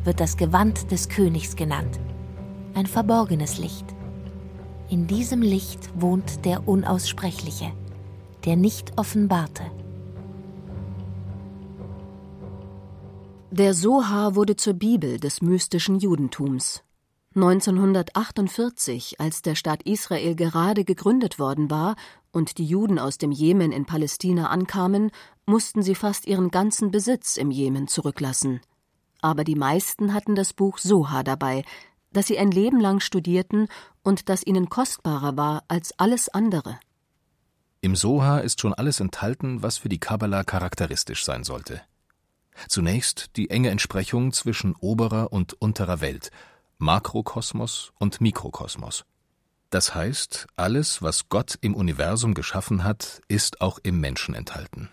wird 0.03 0.19
das 0.19 0.37
Gewand 0.37 0.91
des 0.91 1.09
Königs 1.09 1.55
genannt. 1.55 1.99
Ein 2.75 2.85
verborgenes 2.85 3.57
Licht. 3.57 3.85
In 4.89 5.07
diesem 5.07 5.41
Licht 5.41 5.89
wohnt 5.99 6.45
der 6.45 6.67
Unaussprechliche, 6.67 7.71
der 8.45 8.55
nicht 8.55 8.99
offenbarte. 8.99 9.63
Der 13.49 13.73
Soha 13.73 14.35
wurde 14.35 14.55
zur 14.55 14.73
Bibel 14.73 15.19
des 15.19 15.41
mystischen 15.41 15.97
Judentums. 15.97 16.83
1948, 17.35 19.19
als 19.19 19.41
der 19.41 19.55
Staat 19.55 19.83
Israel 19.83 20.35
gerade 20.35 20.83
gegründet 20.83 21.39
worden 21.39 21.71
war 21.71 21.95
und 22.31 22.57
die 22.57 22.65
Juden 22.65 22.99
aus 22.99 23.17
dem 23.17 23.31
Jemen 23.31 23.71
in 23.71 23.85
Palästina 23.85 24.49
ankamen, 24.49 25.11
mussten 25.45 25.83
sie 25.83 25.95
fast 25.95 26.25
ihren 26.27 26.49
ganzen 26.51 26.91
Besitz 26.91 27.37
im 27.37 27.51
Jemen 27.51 27.87
zurücklassen. 27.87 28.61
Aber 29.21 29.43
die 29.43 29.55
meisten 29.55 30.13
hatten 30.13 30.35
das 30.35 30.53
Buch 30.53 30.77
Soha 30.77 31.23
dabei, 31.23 31.63
das 32.11 32.27
sie 32.27 32.37
ein 32.37 32.51
Leben 32.51 32.79
lang 32.79 32.99
studierten 32.99 33.67
und 34.03 34.29
das 34.29 34.45
ihnen 34.45 34.69
kostbarer 34.69 35.37
war 35.37 35.63
als 35.67 35.97
alles 35.99 36.29
andere. 36.29 36.79
Im 37.81 37.95
Soha 37.95 38.39
ist 38.39 38.61
schon 38.61 38.73
alles 38.73 38.99
enthalten, 38.99 39.63
was 39.63 39.77
für 39.77 39.89
die 39.89 39.99
Kabbala 39.99 40.43
charakteristisch 40.43 41.25
sein 41.25 41.43
sollte. 41.43 41.81
Zunächst 42.67 43.37
die 43.37 43.49
enge 43.49 43.69
Entsprechung 43.69 44.33
zwischen 44.33 44.75
oberer 44.75 45.31
und 45.31 45.53
unterer 45.53 46.01
Welt, 46.01 46.31
Makrokosmos 46.77 47.91
und 47.97 48.21
Mikrokosmos. 48.21 49.05
Das 49.71 49.95
heißt, 49.95 50.47
alles, 50.57 51.01
was 51.01 51.29
Gott 51.29 51.57
im 51.61 51.75
Universum 51.75 52.33
geschaffen 52.33 52.83
hat, 52.83 53.21
ist 53.29 53.61
auch 53.61 53.79
im 53.81 54.01
Menschen 54.01 54.35
enthalten. 54.35 54.89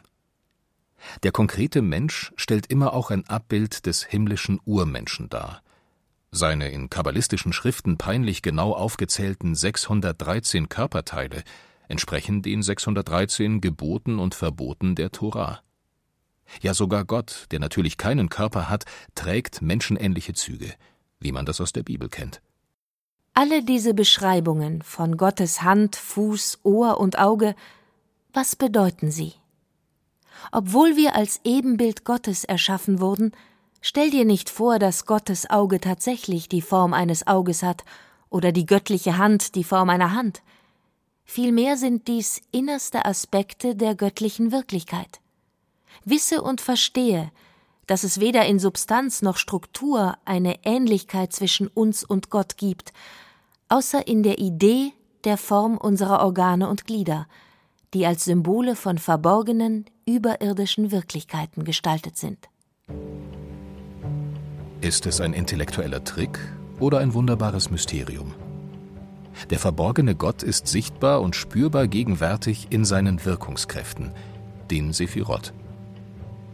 Der 1.24 1.32
konkrete 1.32 1.82
Mensch 1.82 2.32
stellt 2.36 2.68
immer 2.68 2.92
auch 2.92 3.10
ein 3.10 3.28
Abbild 3.28 3.86
des 3.86 4.04
himmlischen 4.04 4.60
Urmenschen 4.64 5.28
dar. 5.28 5.62
Seine 6.30 6.70
in 6.70 6.90
kabbalistischen 6.90 7.52
Schriften 7.52 7.98
peinlich 7.98 8.40
genau 8.40 8.72
aufgezählten 8.72 9.56
613 9.56 10.68
Körperteile 10.68 11.42
entsprechen 11.88 12.42
den 12.42 12.62
613 12.62 13.60
Geboten 13.60 14.20
und 14.20 14.34
Verboten 14.34 14.94
der 14.94 15.10
Tora. 15.10 15.60
Ja 16.60 16.72
sogar 16.72 17.04
Gott, 17.04 17.46
der 17.50 17.58
natürlich 17.58 17.96
keinen 17.96 18.28
Körper 18.28 18.68
hat, 18.68 18.84
trägt 19.16 19.60
menschenähnliche 19.60 20.34
Züge, 20.34 20.72
wie 21.18 21.32
man 21.32 21.46
das 21.46 21.60
aus 21.60 21.72
der 21.72 21.82
Bibel 21.82 22.08
kennt. 22.08 22.40
Alle 23.40 23.62
diese 23.62 23.94
Beschreibungen 23.94 24.82
von 24.82 25.16
Gottes 25.16 25.62
Hand, 25.62 25.94
Fuß, 25.94 26.58
Ohr 26.64 26.98
und 26.98 27.20
Auge, 27.20 27.54
was 28.32 28.56
bedeuten 28.56 29.12
sie? 29.12 29.34
Obwohl 30.50 30.96
wir 30.96 31.14
als 31.14 31.40
Ebenbild 31.44 32.04
Gottes 32.04 32.42
erschaffen 32.42 33.00
wurden, 33.00 33.30
stell 33.80 34.10
dir 34.10 34.24
nicht 34.24 34.50
vor, 34.50 34.80
dass 34.80 35.06
Gottes 35.06 35.48
Auge 35.50 35.78
tatsächlich 35.78 36.48
die 36.48 36.62
Form 36.62 36.92
eines 36.92 37.28
Auges 37.28 37.62
hat 37.62 37.84
oder 38.28 38.50
die 38.50 38.66
göttliche 38.66 39.18
Hand 39.18 39.54
die 39.54 39.62
Form 39.62 39.88
einer 39.88 40.14
Hand. 40.14 40.42
Vielmehr 41.24 41.76
sind 41.76 42.08
dies 42.08 42.40
innerste 42.50 43.04
Aspekte 43.04 43.76
der 43.76 43.94
göttlichen 43.94 44.50
Wirklichkeit. 44.50 45.20
Wisse 46.04 46.42
und 46.42 46.60
verstehe, 46.60 47.30
dass 47.86 48.02
es 48.02 48.18
weder 48.18 48.44
in 48.46 48.58
Substanz 48.58 49.22
noch 49.22 49.36
Struktur 49.36 50.18
eine 50.24 50.64
Ähnlichkeit 50.64 51.32
zwischen 51.32 51.68
uns 51.68 52.02
und 52.02 52.30
Gott 52.30 52.56
gibt, 52.56 52.92
außer 53.68 54.06
in 54.06 54.22
der 54.22 54.38
Idee 54.38 54.92
der 55.24 55.36
Form 55.36 55.76
unserer 55.76 56.20
Organe 56.20 56.68
und 56.68 56.86
Glieder, 56.86 57.26
die 57.94 58.06
als 58.06 58.24
Symbole 58.24 58.76
von 58.76 58.98
verborgenen, 58.98 59.86
überirdischen 60.06 60.90
Wirklichkeiten 60.90 61.64
gestaltet 61.64 62.16
sind. 62.16 62.48
Ist 64.80 65.06
es 65.06 65.20
ein 65.20 65.32
intellektueller 65.32 66.04
Trick 66.04 66.38
oder 66.78 66.98
ein 66.98 67.14
wunderbares 67.14 67.70
Mysterium? 67.70 68.32
Der 69.50 69.58
verborgene 69.58 70.14
Gott 70.14 70.42
ist 70.42 70.66
sichtbar 70.66 71.20
und 71.20 71.36
spürbar 71.36 71.86
gegenwärtig 71.86 72.68
in 72.70 72.84
seinen 72.84 73.24
Wirkungskräften, 73.24 74.12
den 74.70 74.92
Sephirot. 74.92 75.52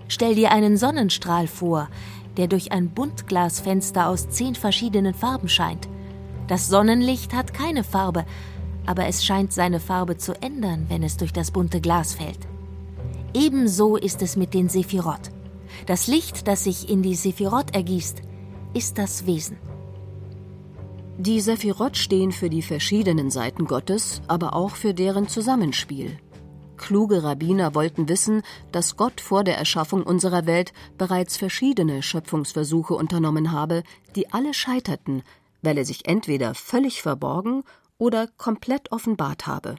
Stell 0.09 0.35
dir 0.35 0.52
einen 0.52 0.76
Sonnenstrahl 0.76 1.47
vor, 1.47 1.88
der 2.37 2.47
durch 2.47 2.73
ein 2.73 2.90
Buntglasfenster 2.90 4.09
aus 4.09 4.28
zehn 4.28 4.54
verschiedenen 4.54 5.14
Farben 5.14 5.49
scheint. 5.49 5.88
Das 6.46 6.68
Sonnenlicht 6.68 7.32
hat 7.32 7.54
keine 7.54 7.84
Farbe, 7.84 8.24
aber 8.86 9.06
es 9.06 9.24
scheint 9.24 9.52
seine 9.52 9.80
Farbe 9.80 10.18
zu 10.18 10.32
ändern, 10.42 10.86
wenn 10.88 11.02
es 11.02 11.16
durch 11.16 11.32
das 11.32 11.50
bunte 11.50 11.80
Glas 11.80 12.14
fällt. 12.14 12.40
Ebenso 13.32 13.96
ist 13.96 14.22
es 14.22 14.36
mit 14.36 14.54
den 14.54 14.68
Sephirot. 14.68 15.30
Das 15.86 16.06
Licht, 16.06 16.46
das 16.46 16.64
sich 16.64 16.88
in 16.88 17.02
die 17.02 17.14
Sephirot 17.14 17.74
ergießt, 17.74 18.22
ist 18.74 18.98
das 18.98 19.26
Wesen. 19.26 19.56
Die 21.18 21.40
Sephirot 21.40 21.96
stehen 21.96 22.32
für 22.32 22.50
die 22.50 22.62
verschiedenen 22.62 23.30
Seiten 23.30 23.66
Gottes, 23.66 24.20
aber 24.26 24.54
auch 24.54 24.72
für 24.72 24.94
deren 24.94 25.28
Zusammenspiel. 25.28 26.18
Kluge 26.76 27.22
Rabbiner 27.22 27.74
wollten 27.74 28.08
wissen, 28.08 28.42
dass 28.72 28.96
Gott 28.96 29.20
vor 29.20 29.44
der 29.44 29.56
Erschaffung 29.56 30.02
unserer 30.02 30.46
Welt 30.46 30.72
bereits 30.98 31.36
verschiedene 31.36 32.02
Schöpfungsversuche 32.02 32.94
unternommen 32.94 33.52
habe, 33.52 33.84
die 34.16 34.32
alle 34.32 34.52
scheiterten, 34.52 35.22
weil 35.64 35.78
er 35.78 35.85
sich 35.85 36.06
entweder 36.06 36.54
völlig 36.54 37.02
verborgen 37.02 37.64
oder 37.99 38.26
komplett 38.26 38.92
offenbart 38.92 39.47
habe, 39.47 39.76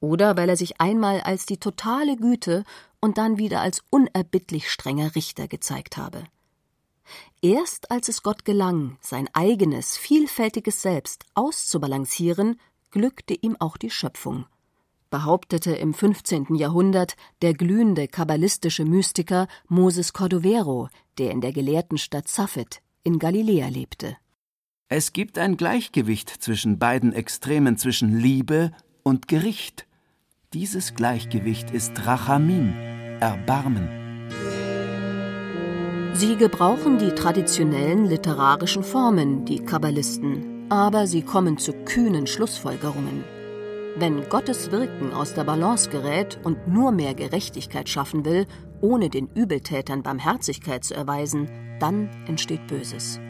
oder 0.00 0.36
weil 0.36 0.48
er 0.48 0.56
sich 0.56 0.80
einmal 0.80 1.20
als 1.20 1.46
die 1.46 1.58
totale 1.58 2.16
Güte 2.16 2.64
und 3.00 3.18
dann 3.18 3.38
wieder 3.38 3.60
als 3.60 3.82
unerbittlich 3.90 4.70
strenger 4.70 5.14
Richter 5.14 5.46
gezeigt 5.46 5.96
habe. 5.96 6.24
Erst 7.42 7.90
als 7.90 8.08
es 8.08 8.22
Gott 8.22 8.44
gelang, 8.44 8.96
sein 9.00 9.28
eigenes, 9.32 9.96
vielfältiges 9.96 10.82
Selbst 10.82 11.24
auszubalancieren, 11.34 12.60
glückte 12.90 13.34
ihm 13.34 13.56
auch 13.58 13.76
die 13.76 13.90
Schöpfung. 13.90 14.46
Behauptete 15.10 15.72
im 15.72 15.92
15. 15.92 16.54
Jahrhundert 16.54 17.16
der 17.42 17.52
glühende 17.54 18.06
kabbalistische 18.06 18.84
Mystiker 18.84 19.48
Moses 19.68 20.12
Cordovero, 20.12 20.88
der 21.18 21.32
in 21.32 21.40
der 21.40 21.52
gelehrten 21.52 21.98
Stadt 21.98 22.28
Safed 22.28 22.80
in 23.02 23.18
Galiläa 23.18 23.68
lebte. 23.68 24.16
Es 24.92 25.12
gibt 25.12 25.38
ein 25.38 25.56
Gleichgewicht 25.56 26.28
zwischen 26.42 26.80
beiden 26.80 27.12
Extremen, 27.12 27.76
zwischen 27.76 28.18
Liebe 28.18 28.72
und 29.04 29.28
Gericht. 29.28 29.86
Dieses 30.52 30.96
Gleichgewicht 30.96 31.70
ist 31.70 32.04
Rachamim, 32.08 32.74
Erbarmen. 33.20 33.88
Sie 36.12 36.34
gebrauchen 36.34 36.98
die 36.98 37.12
traditionellen 37.12 38.06
literarischen 38.06 38.82
Formen, 38.82 39.44
die 39.44 39.60
Kabbalisten, 39.60 40.66
aber 40.70 41.06
sie 41.06 41.22
kommen 41.22 41.56
zu 41.56 41.72
kühnen 41.84 42.26
Schlussfolgerungen. 42.26 43.22
Wenn 43.94 44.28
Gottes 44.28 44.72
Wirken 44.72 45.12
aus 45.12 45.34
der 45.34 45.44
Balance 45.44 45.88
gerät 45.88 46.40
und 46.42 46.66
nur 46.66 46.90
mehr 46.90 47.14
Gerechtigkeit 47.14 47.88
schaffen 47.88 48.24
will, 48.24 48.44
ohne 48.80 49.08
den 49.08 49.28
Übeltätern 49.36 50.02
Barmherzigkeit 50.02 50.82
zu 50.82 50.94
erweisen, 50.94 51.48
dann 51.78 52.10
entsteht 52.26 52.66
Böses. 52.66 53.20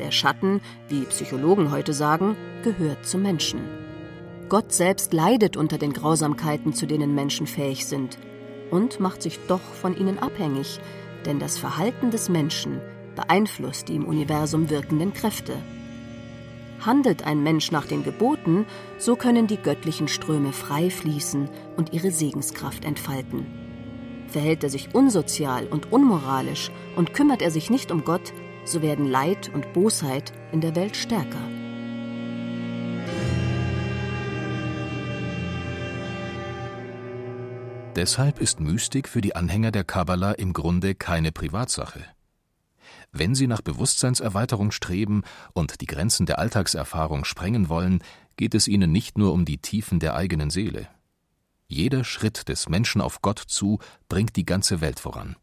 Der 0.00 0.12
Schatten, 0.12 0.62
wie 0.88 1.02
Psychologen 1.02 1.70
heute 1.70 1.92
sagen, 1.92 2.34
gehört 2.64 3.06
zum 3.06 3.20
Menschen. 3.20 3.60
Gott 4.48 4.72
selbst 4.72 5.12
leidet 5.12 5.58
unter 5.58 5.76
den 5.76 5.92
Grausamkeiten, 5.92 6.72
zu 6.72 6.86
denen 6.86 7.14
Menschen 7.14 7.46
fähig 7.46 7.86
sind, 7.86 8.18
und 8.70 8.98
macht 8.98 9.20
sich 9.20 9.38
doch 9.46 9.60
von 9.60 9.94
ihnen 9.96 10.18
abhängig, 10.18 10.80
denn 11.26 11.38
das 11.38 11.58
Verhalten 11.58 12.10
des 12.10 12.30
Menschen 12.30 12.80
beeinflusst 13.14 13.88
die 13.88 13.96
im 13.96 14.06
Universum 14.06 14.70
wirkenden 14.70 15.12
Kräfte. 15.12 15.52
Handelt 16.80 17.26
ein 17.26 17.42
Mensch 17.42 17.70
nach 17.70 17.84
den 17.84 18.02
Geboten, 18.02 18.64
so 18.96 19.16
können 19.16 19.46
die 19.48 19.58
göttlichen 19.58 20.08
Ströme 20.08 20.54
frei 20.54 20.88
fließen 20.88 21.50
und 21.76 21.92
ihre 21.92 22.10
Segenskraft 22.10 22.86
entfalten. 22.86 23.44
Verhält 24.28 24.64
er 24.64 24.70
sich 24.70 24.94
unsozial 24.94 25.66
und 25.66 25.92
unmoralisch 25.92 26.70
und 26.96 27.12
kümmert 27.12 27.42
er 27.42 27.50
sich 27.50 27.68
nicht 27.68 27.92
um 27.92 28.04
Gott, 28.04 28.32
so 28.70 28.82
werden 28.82 29.06
Leid 29.06 29.50
und 29.52 29.72
Bosheit 29.72 30.32
in 30.52 30.60
der 30.60 30.76
Welt 30.76 30.96
stärker. 30.96 31.48
Deshalb 37.96 38.40
ist 38.40 38.60
Mystik 38.60 39.08
für 39.08 39.20
die 39.20 39.34
Anhänger 39.34 39.72
der 39.72 39.84
Kabbala 39.84 40.32
im 40.32 40.52
Grunde 40.52 40.94
keine 40.94 41.32
Privatsache. 41.32 42.04
Wenn 43.12 43.34
sie 43.34 43.48
nach 43.48 43.60
Bewusstseinserweiterung 43.60 44.70
streben 44.70 45.22
und 45.52 45.80
die 45.80 45.86
Grenzen 45.86 46.26
der 46.26 46.38
Alltagserfahrung 46.38 47.24
sprengen 47.24 47.68
wollen, 47.68 48.02
geht 48.36 48.54
es 48.54 48.68
ihnen 48.68 48.92
nicht 48.92 49.18
nur 49.18 49.32
um 49.32 49.44
die 49.44 49.58
Tiefen 49.58 49.98
der 49.98 50.14
eigenen 50.14 50.50
Seele. 50.50 50.88
Jeder 51.66 52.04
Schritt 52.04 52.48
des 52.48 52.68
Menschen 52.68 53.00
auf 53.00 53.20
Gott 53.20 53.38
zu 53.38 53.80
bringt 54.08 54.36
die 54.36 54.46
ganze 54.46 54.80
Welt 54.80 55.00
voran. 55.00 55.36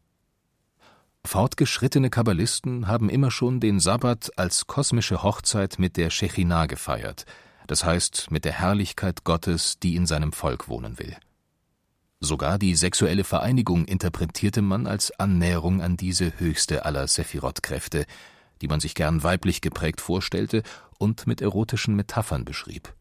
Fortgeschrittene 1.28 2.08
Kabbalisten 2.08 2.88
haben 2.88 3.10
immer 3.10 3.30
schon 3.30 3.60
den 3.60 3.80
Sabbat 3.80 4.30
als 4.38 4.66
kosmische 4.66 5.22
Hochzeit 5.22 5.78
mit 5.78 5.98
der 5.98 6.08
Shechinah 6.08 6.64
gefeiert, 6.64 7.26
das 7.66 7.84
heißt 7.84 8.30
mit 8.30 8.46
der 8.46 8.52
Herrlichkeit 8.52 9.24
Gottes, 9.24 9.78
die 9.78 9.94
in 9.94 10.06
seinem 10.06 10.32
Volk 10.32 10.70
wohnen 10.70 10.98
will. 10.98 11.14
Sogar 12.18 12.58
die 12.58 12.74
sexuelle 12.74 13.24
Vereinigung 13.24 13.84
interpretierte 13.84 14.62
man 14.62 14.86
als 14.86 15.10
Annäherung 15.20 15.82
an 15.82 15.98
diese 15.98 16.40
höchste 16.40 16.86
aller 16.86 17.06
Sephirot-Kräfte, 17.06 18.06
die 18.62 18.68
man 18.68 18.80
sich 18.80 18.94
gern 18.94 19.22
weiblich 19.22 19.60
geprägt 19.60 20.00
vorstellte 20.00 20.62
und 20.96 21.26
mit 21.26 21.42
erotischen 21.42 21.94
Metaphern 21.94 22.46
beschrieb. 22.46 22.94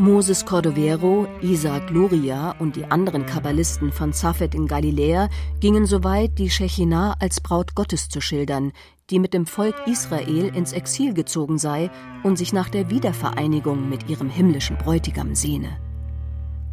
Moses 0.00 0.46
Cordovero, 0.46 1.26
Isaac 1.42 1.90
Luria 1.90 2.54
und 2.60 2.76
die 2.76 2.84
anderen 2.84 3.26
Kabbalisten 3.26 3.90
von 3.90 4.12
Safed 4.12 4.54
in 4.54 4.68
Galiläa 4.68 5.28
gingen 5.58 5.86
so 5.86 6.04
weit, 6.04 6.38
die 6.38 6.50
Shechinah 6.50 7.16
als 7.18 7.40
Braut 7.40 7.74
Gottes 7.74 8.08
zu 8.08 8.20
schildern, 8.20 8.70
die 9.10 9.18
mit 9.18 9.34
dem 9.34 9.44
Volk 9.44 9.74
Israel 9.88 10.54
ins 10.54 10.72
Exil 10.72 11.14
gezogen 11.14 11.58
sei 11.58 11.90
und 12.22 12.38
sich 12.38 12.52
nach 12.52 12.68
der 12.68 12.90
Wiedervereinigung 12.90 13.88
mit 13.88 14.08
ihrem 14.08 14.30
himmlischen 14.30 14.78
Bräutigam 14.78 15.34
sehne. 15.34 15.76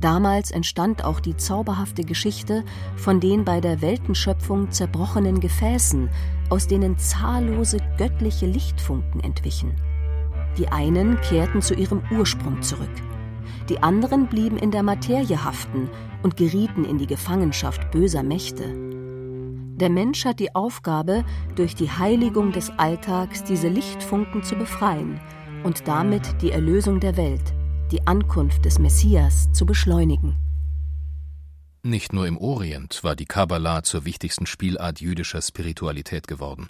Damals 0.01 0.51
entstand 0.51 1.03
auch 1.03 1.19
die 1.19 1.35
zauberhafte 1.35 2.03
Geschichte 2.03 2.63
von 2.95 3.19
den 3.19 3.43
bei 3.43 3.59
der 3.59 3.81
Weltenschöpfung 3.81 4.69
zerbrochenen 4.69 5.39
Gefäßen, 5.39 6.11
aus 6.51 6.67
denen 6.67 6.99
zahllose 6.99 7.79
göttliche 7.97 8.45
Lichtfunken 8.45 9.19
entwichen. 9.21 9.73
Die 10.57 10.69
einen 10.69 11.19
kehrten 11.21 11.61
zu 11.61 11.73
ihrem 11.73 12.01
Ursprung 12.11 12.61
zurück, 12.61 12.89
die 13.69 13.81
anderen 13.81 14.27
blieben 14.27 14.57
in 14.57 14.71
der 14.71 14.83
Materie 14.83 15.43
haften 15.43 15.89
und 16.23 16.37
gerieten 16.37 16.85
in 16.85 16.97
die 16.97 17.07
Gefangenschaft 17.07 17.91
böser 17.91 18.23
Mächte. 18.23 18.63
Der 19.77 19.89
Mensch 19.89 20.23
hat 20.23 20.39
die 20.39 20.55
Aufgabe, 20.55 21.25
durch 21.55 21.75
die 21.75 21.91
Heiligung 21.91 22.53
des 22.53 22.69
Alltags 22.77 23.43
diese 23.43 23.67
Lichtfunken 23.67 24.43
zu 24.43 24.55
befreien 24.55 25.19
und 25.63 25.87
damit 25.87 26.41
die 26.41 26.51
Erlösung 26.51 27.01
der 27.01 27.17
Welt, 27.17 27.53
die 27.91 28.07
Ankunft 28.07 28.63
des 28.63 28.79
Messias 28.79 29.51
zu 29.51 29.65
beschleunigen. 29.65 30.37
Nicht 31.83 32.13
nur 32.13 32.25
im 32.25 32.37
Orient 32.37 33.03
war 33.03 33.15
die 33.15 33.25
Kabbalah 33.25 33.83
zur 33.83 34.05
wichtigsten 34.05 34.45
Spielart 34.45 35.01
jüdischer 35.01 35.41
Spiritualität 35.41 36.27
geworden. 36.27 36.69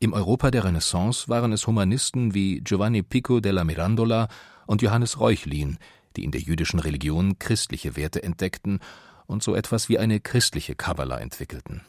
Im 0.00 0.12
Europa 0.12 0.52
der 0.52 0.62
Renaissance 0.62 1.28
waren 1.28 1.52
es 1.52 1.66
Humanisten 1.66 2.32
wie 2.32 2.60
Giovanni 2.60 3.02
Pico 3.02 3.40
della 3.40 3.64
Mirandola 3.64 4.28
und 4.66 4.80
Johannes 4.80 5.18
Reuchlin, 5.18 5.78
die 6.16 6.22
in 6.22 6.30
der 6.30 6.40
jüdischen 6.40 6.78
Religion 6.78 7.40
christliche 7.40 7.96
Werte 7.96 8.22
entdeckten 8.22 8.78
und 9.26 9.42
so 9.42 9.56
etwas 9.56 9.88
wie 9.88 9.98
eine 9.98 10.20
christliche 10.20 10.76
Kabbalah 10.76 11.18
entwickelten. 11.18 11.80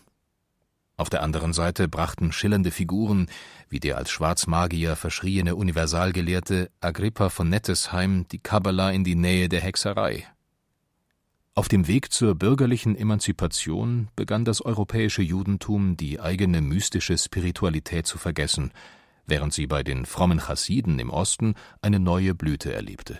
Auf 0.97 1.11
der 1.11 1.21
anderen 1.21 1.53
Seite 1.53 1.87
brachten 1.87 2.31
schillernde 2.31 2.71
Figuren 2.71 3.29
wie 3.69 3.79
der 3.79 3.97
als 3.97 4.09
Schwarzmagier 4.09 4.95
verschriene 4.95 5.55
Universalgelehrte 5.55 6.71
Agrippa 6.81 7.29
von 7.29 7.47
Nettesheim 7.47 8.27
die 8.27 8.39
Kabbalah 8.39 8.89
in 8.89 9.03
die 9.03 9.15
Nähe 9.15 9.49
der 9.49 9.61
Hexerei. 9.61 10.25
Auf 11.59 11.67
dem 11.67 11.89
Weg 11.89 12.13
zur 12.13 12.35
bürgerlichen 12.35 12.95
Emanzipation 12.95 14.07
begann 14.15 14.45
das 14.45 14.61
europäische 14.61 15.21
Judentum 15.21 15.97
die 15.97 16.21
eigene 16.21 16.61
mystische 16.61 17.17
Spiritualität 17.17 18.07
zu 18.07 18.17
vergessen, 18.17 18.71
während 19.25 19.51
sie 19.51 19.67
bei 19.67 19.83
den 19.83 20.05
frommen 20.05 20.39
Chassiden 20.39 20.97
im 20.99 21.09
Osten 21.09 21.55
eine 21.81 21.99
neue 21.99 22.33
Blüte 22.33 22.71
erlebte. 22.71 23.19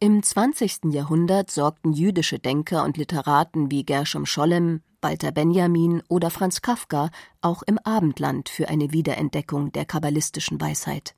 Im 0.00 0.22
20. 0.22 0.92
Jahrhundert 0.92 1.50
sorgten 1.50 1.94
jüdische 1.94 2.38
Denker 2.38 2.84
und 2.84 2.98
Literaten 2.98 3.70
wie 3.70 3.84
Gershom 3.84 4.26
Scholem, 4.26 4.82
Walter 5.00 5.32
Benjamin 5.32 6.02
oder 6.10 6.28
Franz 6.28 6.60
Kafka 6.60 7.08
auch 7.40 7.62
im 7.62 7.78
Abendland 7.78 8.50
für 8.50 8.68
eine 8.68 8.92
Wiederentdeckung 8.92 9.72
der 9.72 9.86
kabbalistischen 9.86 10.60
Weisheit. 10.60 11.14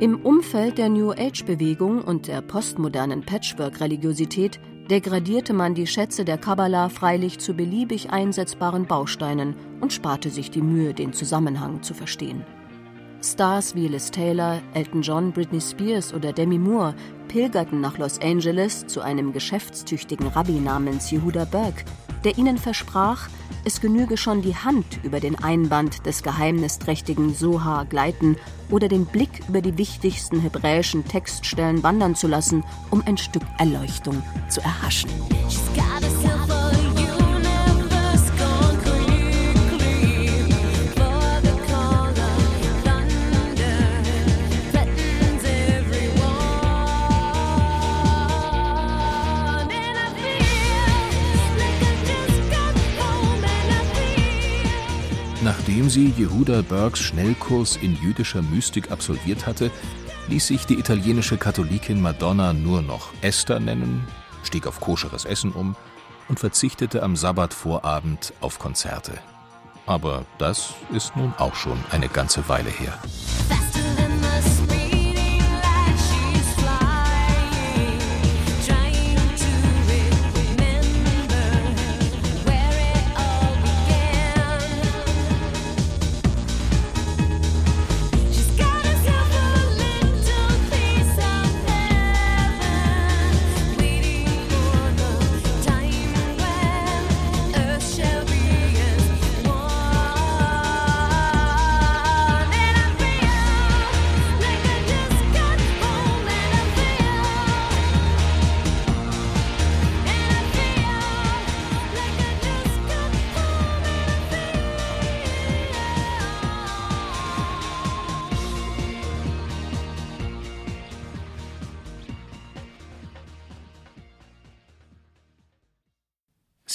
Im 0.00 0.20
Umfeld 0.24 0.78
der 0.78 0.88
New 0.88 1.10
Age-Bewegung 1.10 2.02
und 2.02 2.28
der 2.28 2.40
postmodernen 2.40 3.22
Patchwork-Religiosität 3.22 4.60
degradierte 4.88 5.52
man 5.52 5.74
die 5.74 5.88
Schätze 5.88 6.24
der 6.24 6.38
Kabbalah 6.38 6.88
freilich 6.88 7.40
zu 7.40 7.52
beliebig 7.52 8.10
einsetzbaren 8.10 8.86
Bausteinen 8.86 9.56
und 9.80 9.92
sparte 9.92 10.30
sich 10.30 10.52
die 10.52 10.62
Mühe, 10.62 10.94
den 10.94 11.12
Zusammenhang 11.12 11.82
zu 11.82 11.94
verstehen. 11.94 12.44
Stars 13.24 13.74
wie 13.74 13.88
Liz 13.88 14.12
Taylor, 14.12 14.60
Elton 14.72 15.02
John, 15.02 15.32
Britney 15.32 15.60
Spears 15.60 16.14
oder 16.14 16.32
Demi 16.32 16.58
Moore 16.58 16.94
pilgerten 17.26 17.80
nach 17.80 17.98
Los 17.98 18.20
Angeles 18.20 18.86
zu 18.86 19.00
einem 19.00 19.32
geschäftstüchtigen 19.32 20.28
Rabbi 20.28 20.60
namens 20.60 21.10
Yehuda 21.10 21.44
Berg, 21.44 21.84
der 22.24 22.38
ihnen 22.38 22.58
versprach, 22.58 23.28
es 23.64 23.80
genüge 23.80 24.16
schon 24.16 24.42
die 24.42 24.54
Hand 24.56 25.00
über 25.02 25.20
den 25.20 25.36
Einband 25.42 26.06
des 26.06 26.22
geheimnisträchtigen 26.22 27.34
Soha 27.34 27.84
gleiten 27.84 28.36
oder 28.70 28.88
den 28.88 29.04
Blick 29.04 29.42
über 29.48 29.60
die 29.60 29.76
wichtigsten 29.76 30.40
hebräischen 30.40 31.04
Textstellen 31.04 31.82
wandern 31.82 32.14
zu 32.14 32.28
lassen, 32.28 32.64
um 32.90 33.02
ein 33.06 33.18
Stück 33.18 33.42
Erleuchtung 33.58 34.22
zu 34.48 34.60
erhaschen. 34.60 35.10
Nachdem 55.88 56.14
sie 56.14 56.22
Yehuda 56.22 56.60
Bergs 56.60 57.00
Schnellkurs 57.00 57.76
in 57.76 57.96
jüdischer 58.02 58.42
Mystik 58.42 58.90
absolviert 58.90 59.46
hatte, 59.46 59.70
ließ 60.28 60.48
sich 60.48 60.66
die 60.66 60.78
italienische 60.78 61.38
Katholikin 61.38 62.02
Madonna 62.02 62.52
nur 62.52 62.82
noch 62.82 63.08
Esther 63.22 63.58
nennen, 63.58 64.06
stieg 64.42 64.66
auf 64.66 64.80
koscheres 64.80 65.24
Essen 65.24 65.50
um 65.50 65.76
und 66.28 66.38
verzichtete 66.38 67.02
am 67.02 67.16
Sabbatvorabend 67.16 68.34
auf 68.42 68.58
Konzerte. 68.58 69.12
Aber 69.86 70.26
das 70.36 70.74
ist 70.92 71.16
nun 71.16 71.32
auch 71.38 71.54
schon 71.54 71.78
eine 71.90 72.10
ganze 72.10 72.46
Weile 72.50 72.68
her. 72.68 72.92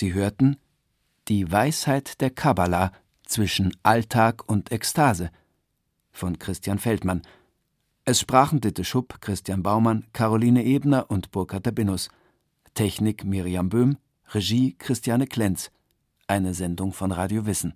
Sie 0.04 0.14
hörten 0.14 0.58
Die 1.30 1.50
Weisheit 1.50 2.20
der 2.20 2.30
Kabbala 2.30 2.92
zwischen 3.26 3.74
Alltag 3.84 4.44
und 4.50 4.70
Ekstase 4.70 5.32
von 6.12 6.38
Christian 6.40 6.78
Feldmann. 6.78 7.22
Es 8.04 8.20
sprachen 8.20 8.60
Ditte 8.60 8.84
Schupp, 8.84 9.22
Christian 9.22 9.64
Baumann, 9.64 10.06
Caroline 10.12 10.66
Ebner 10.66 11.10
und 11.10 11.32
Burkhard 11.32 11.74
Binus. 11.74 12.10
Technik 12.74 13.24
Miriam 13.24 13.70
Böhm, 13.70 13.96
Regie 14.34 14.76
Christiane 14.78 15.26
Klenz. 15.26 15.72
Eine 16.28 16.54
Sendung 16.54 16.92
von 16.92 17.14
Radio 17.14 17.46
Wissen. 17.46 17.74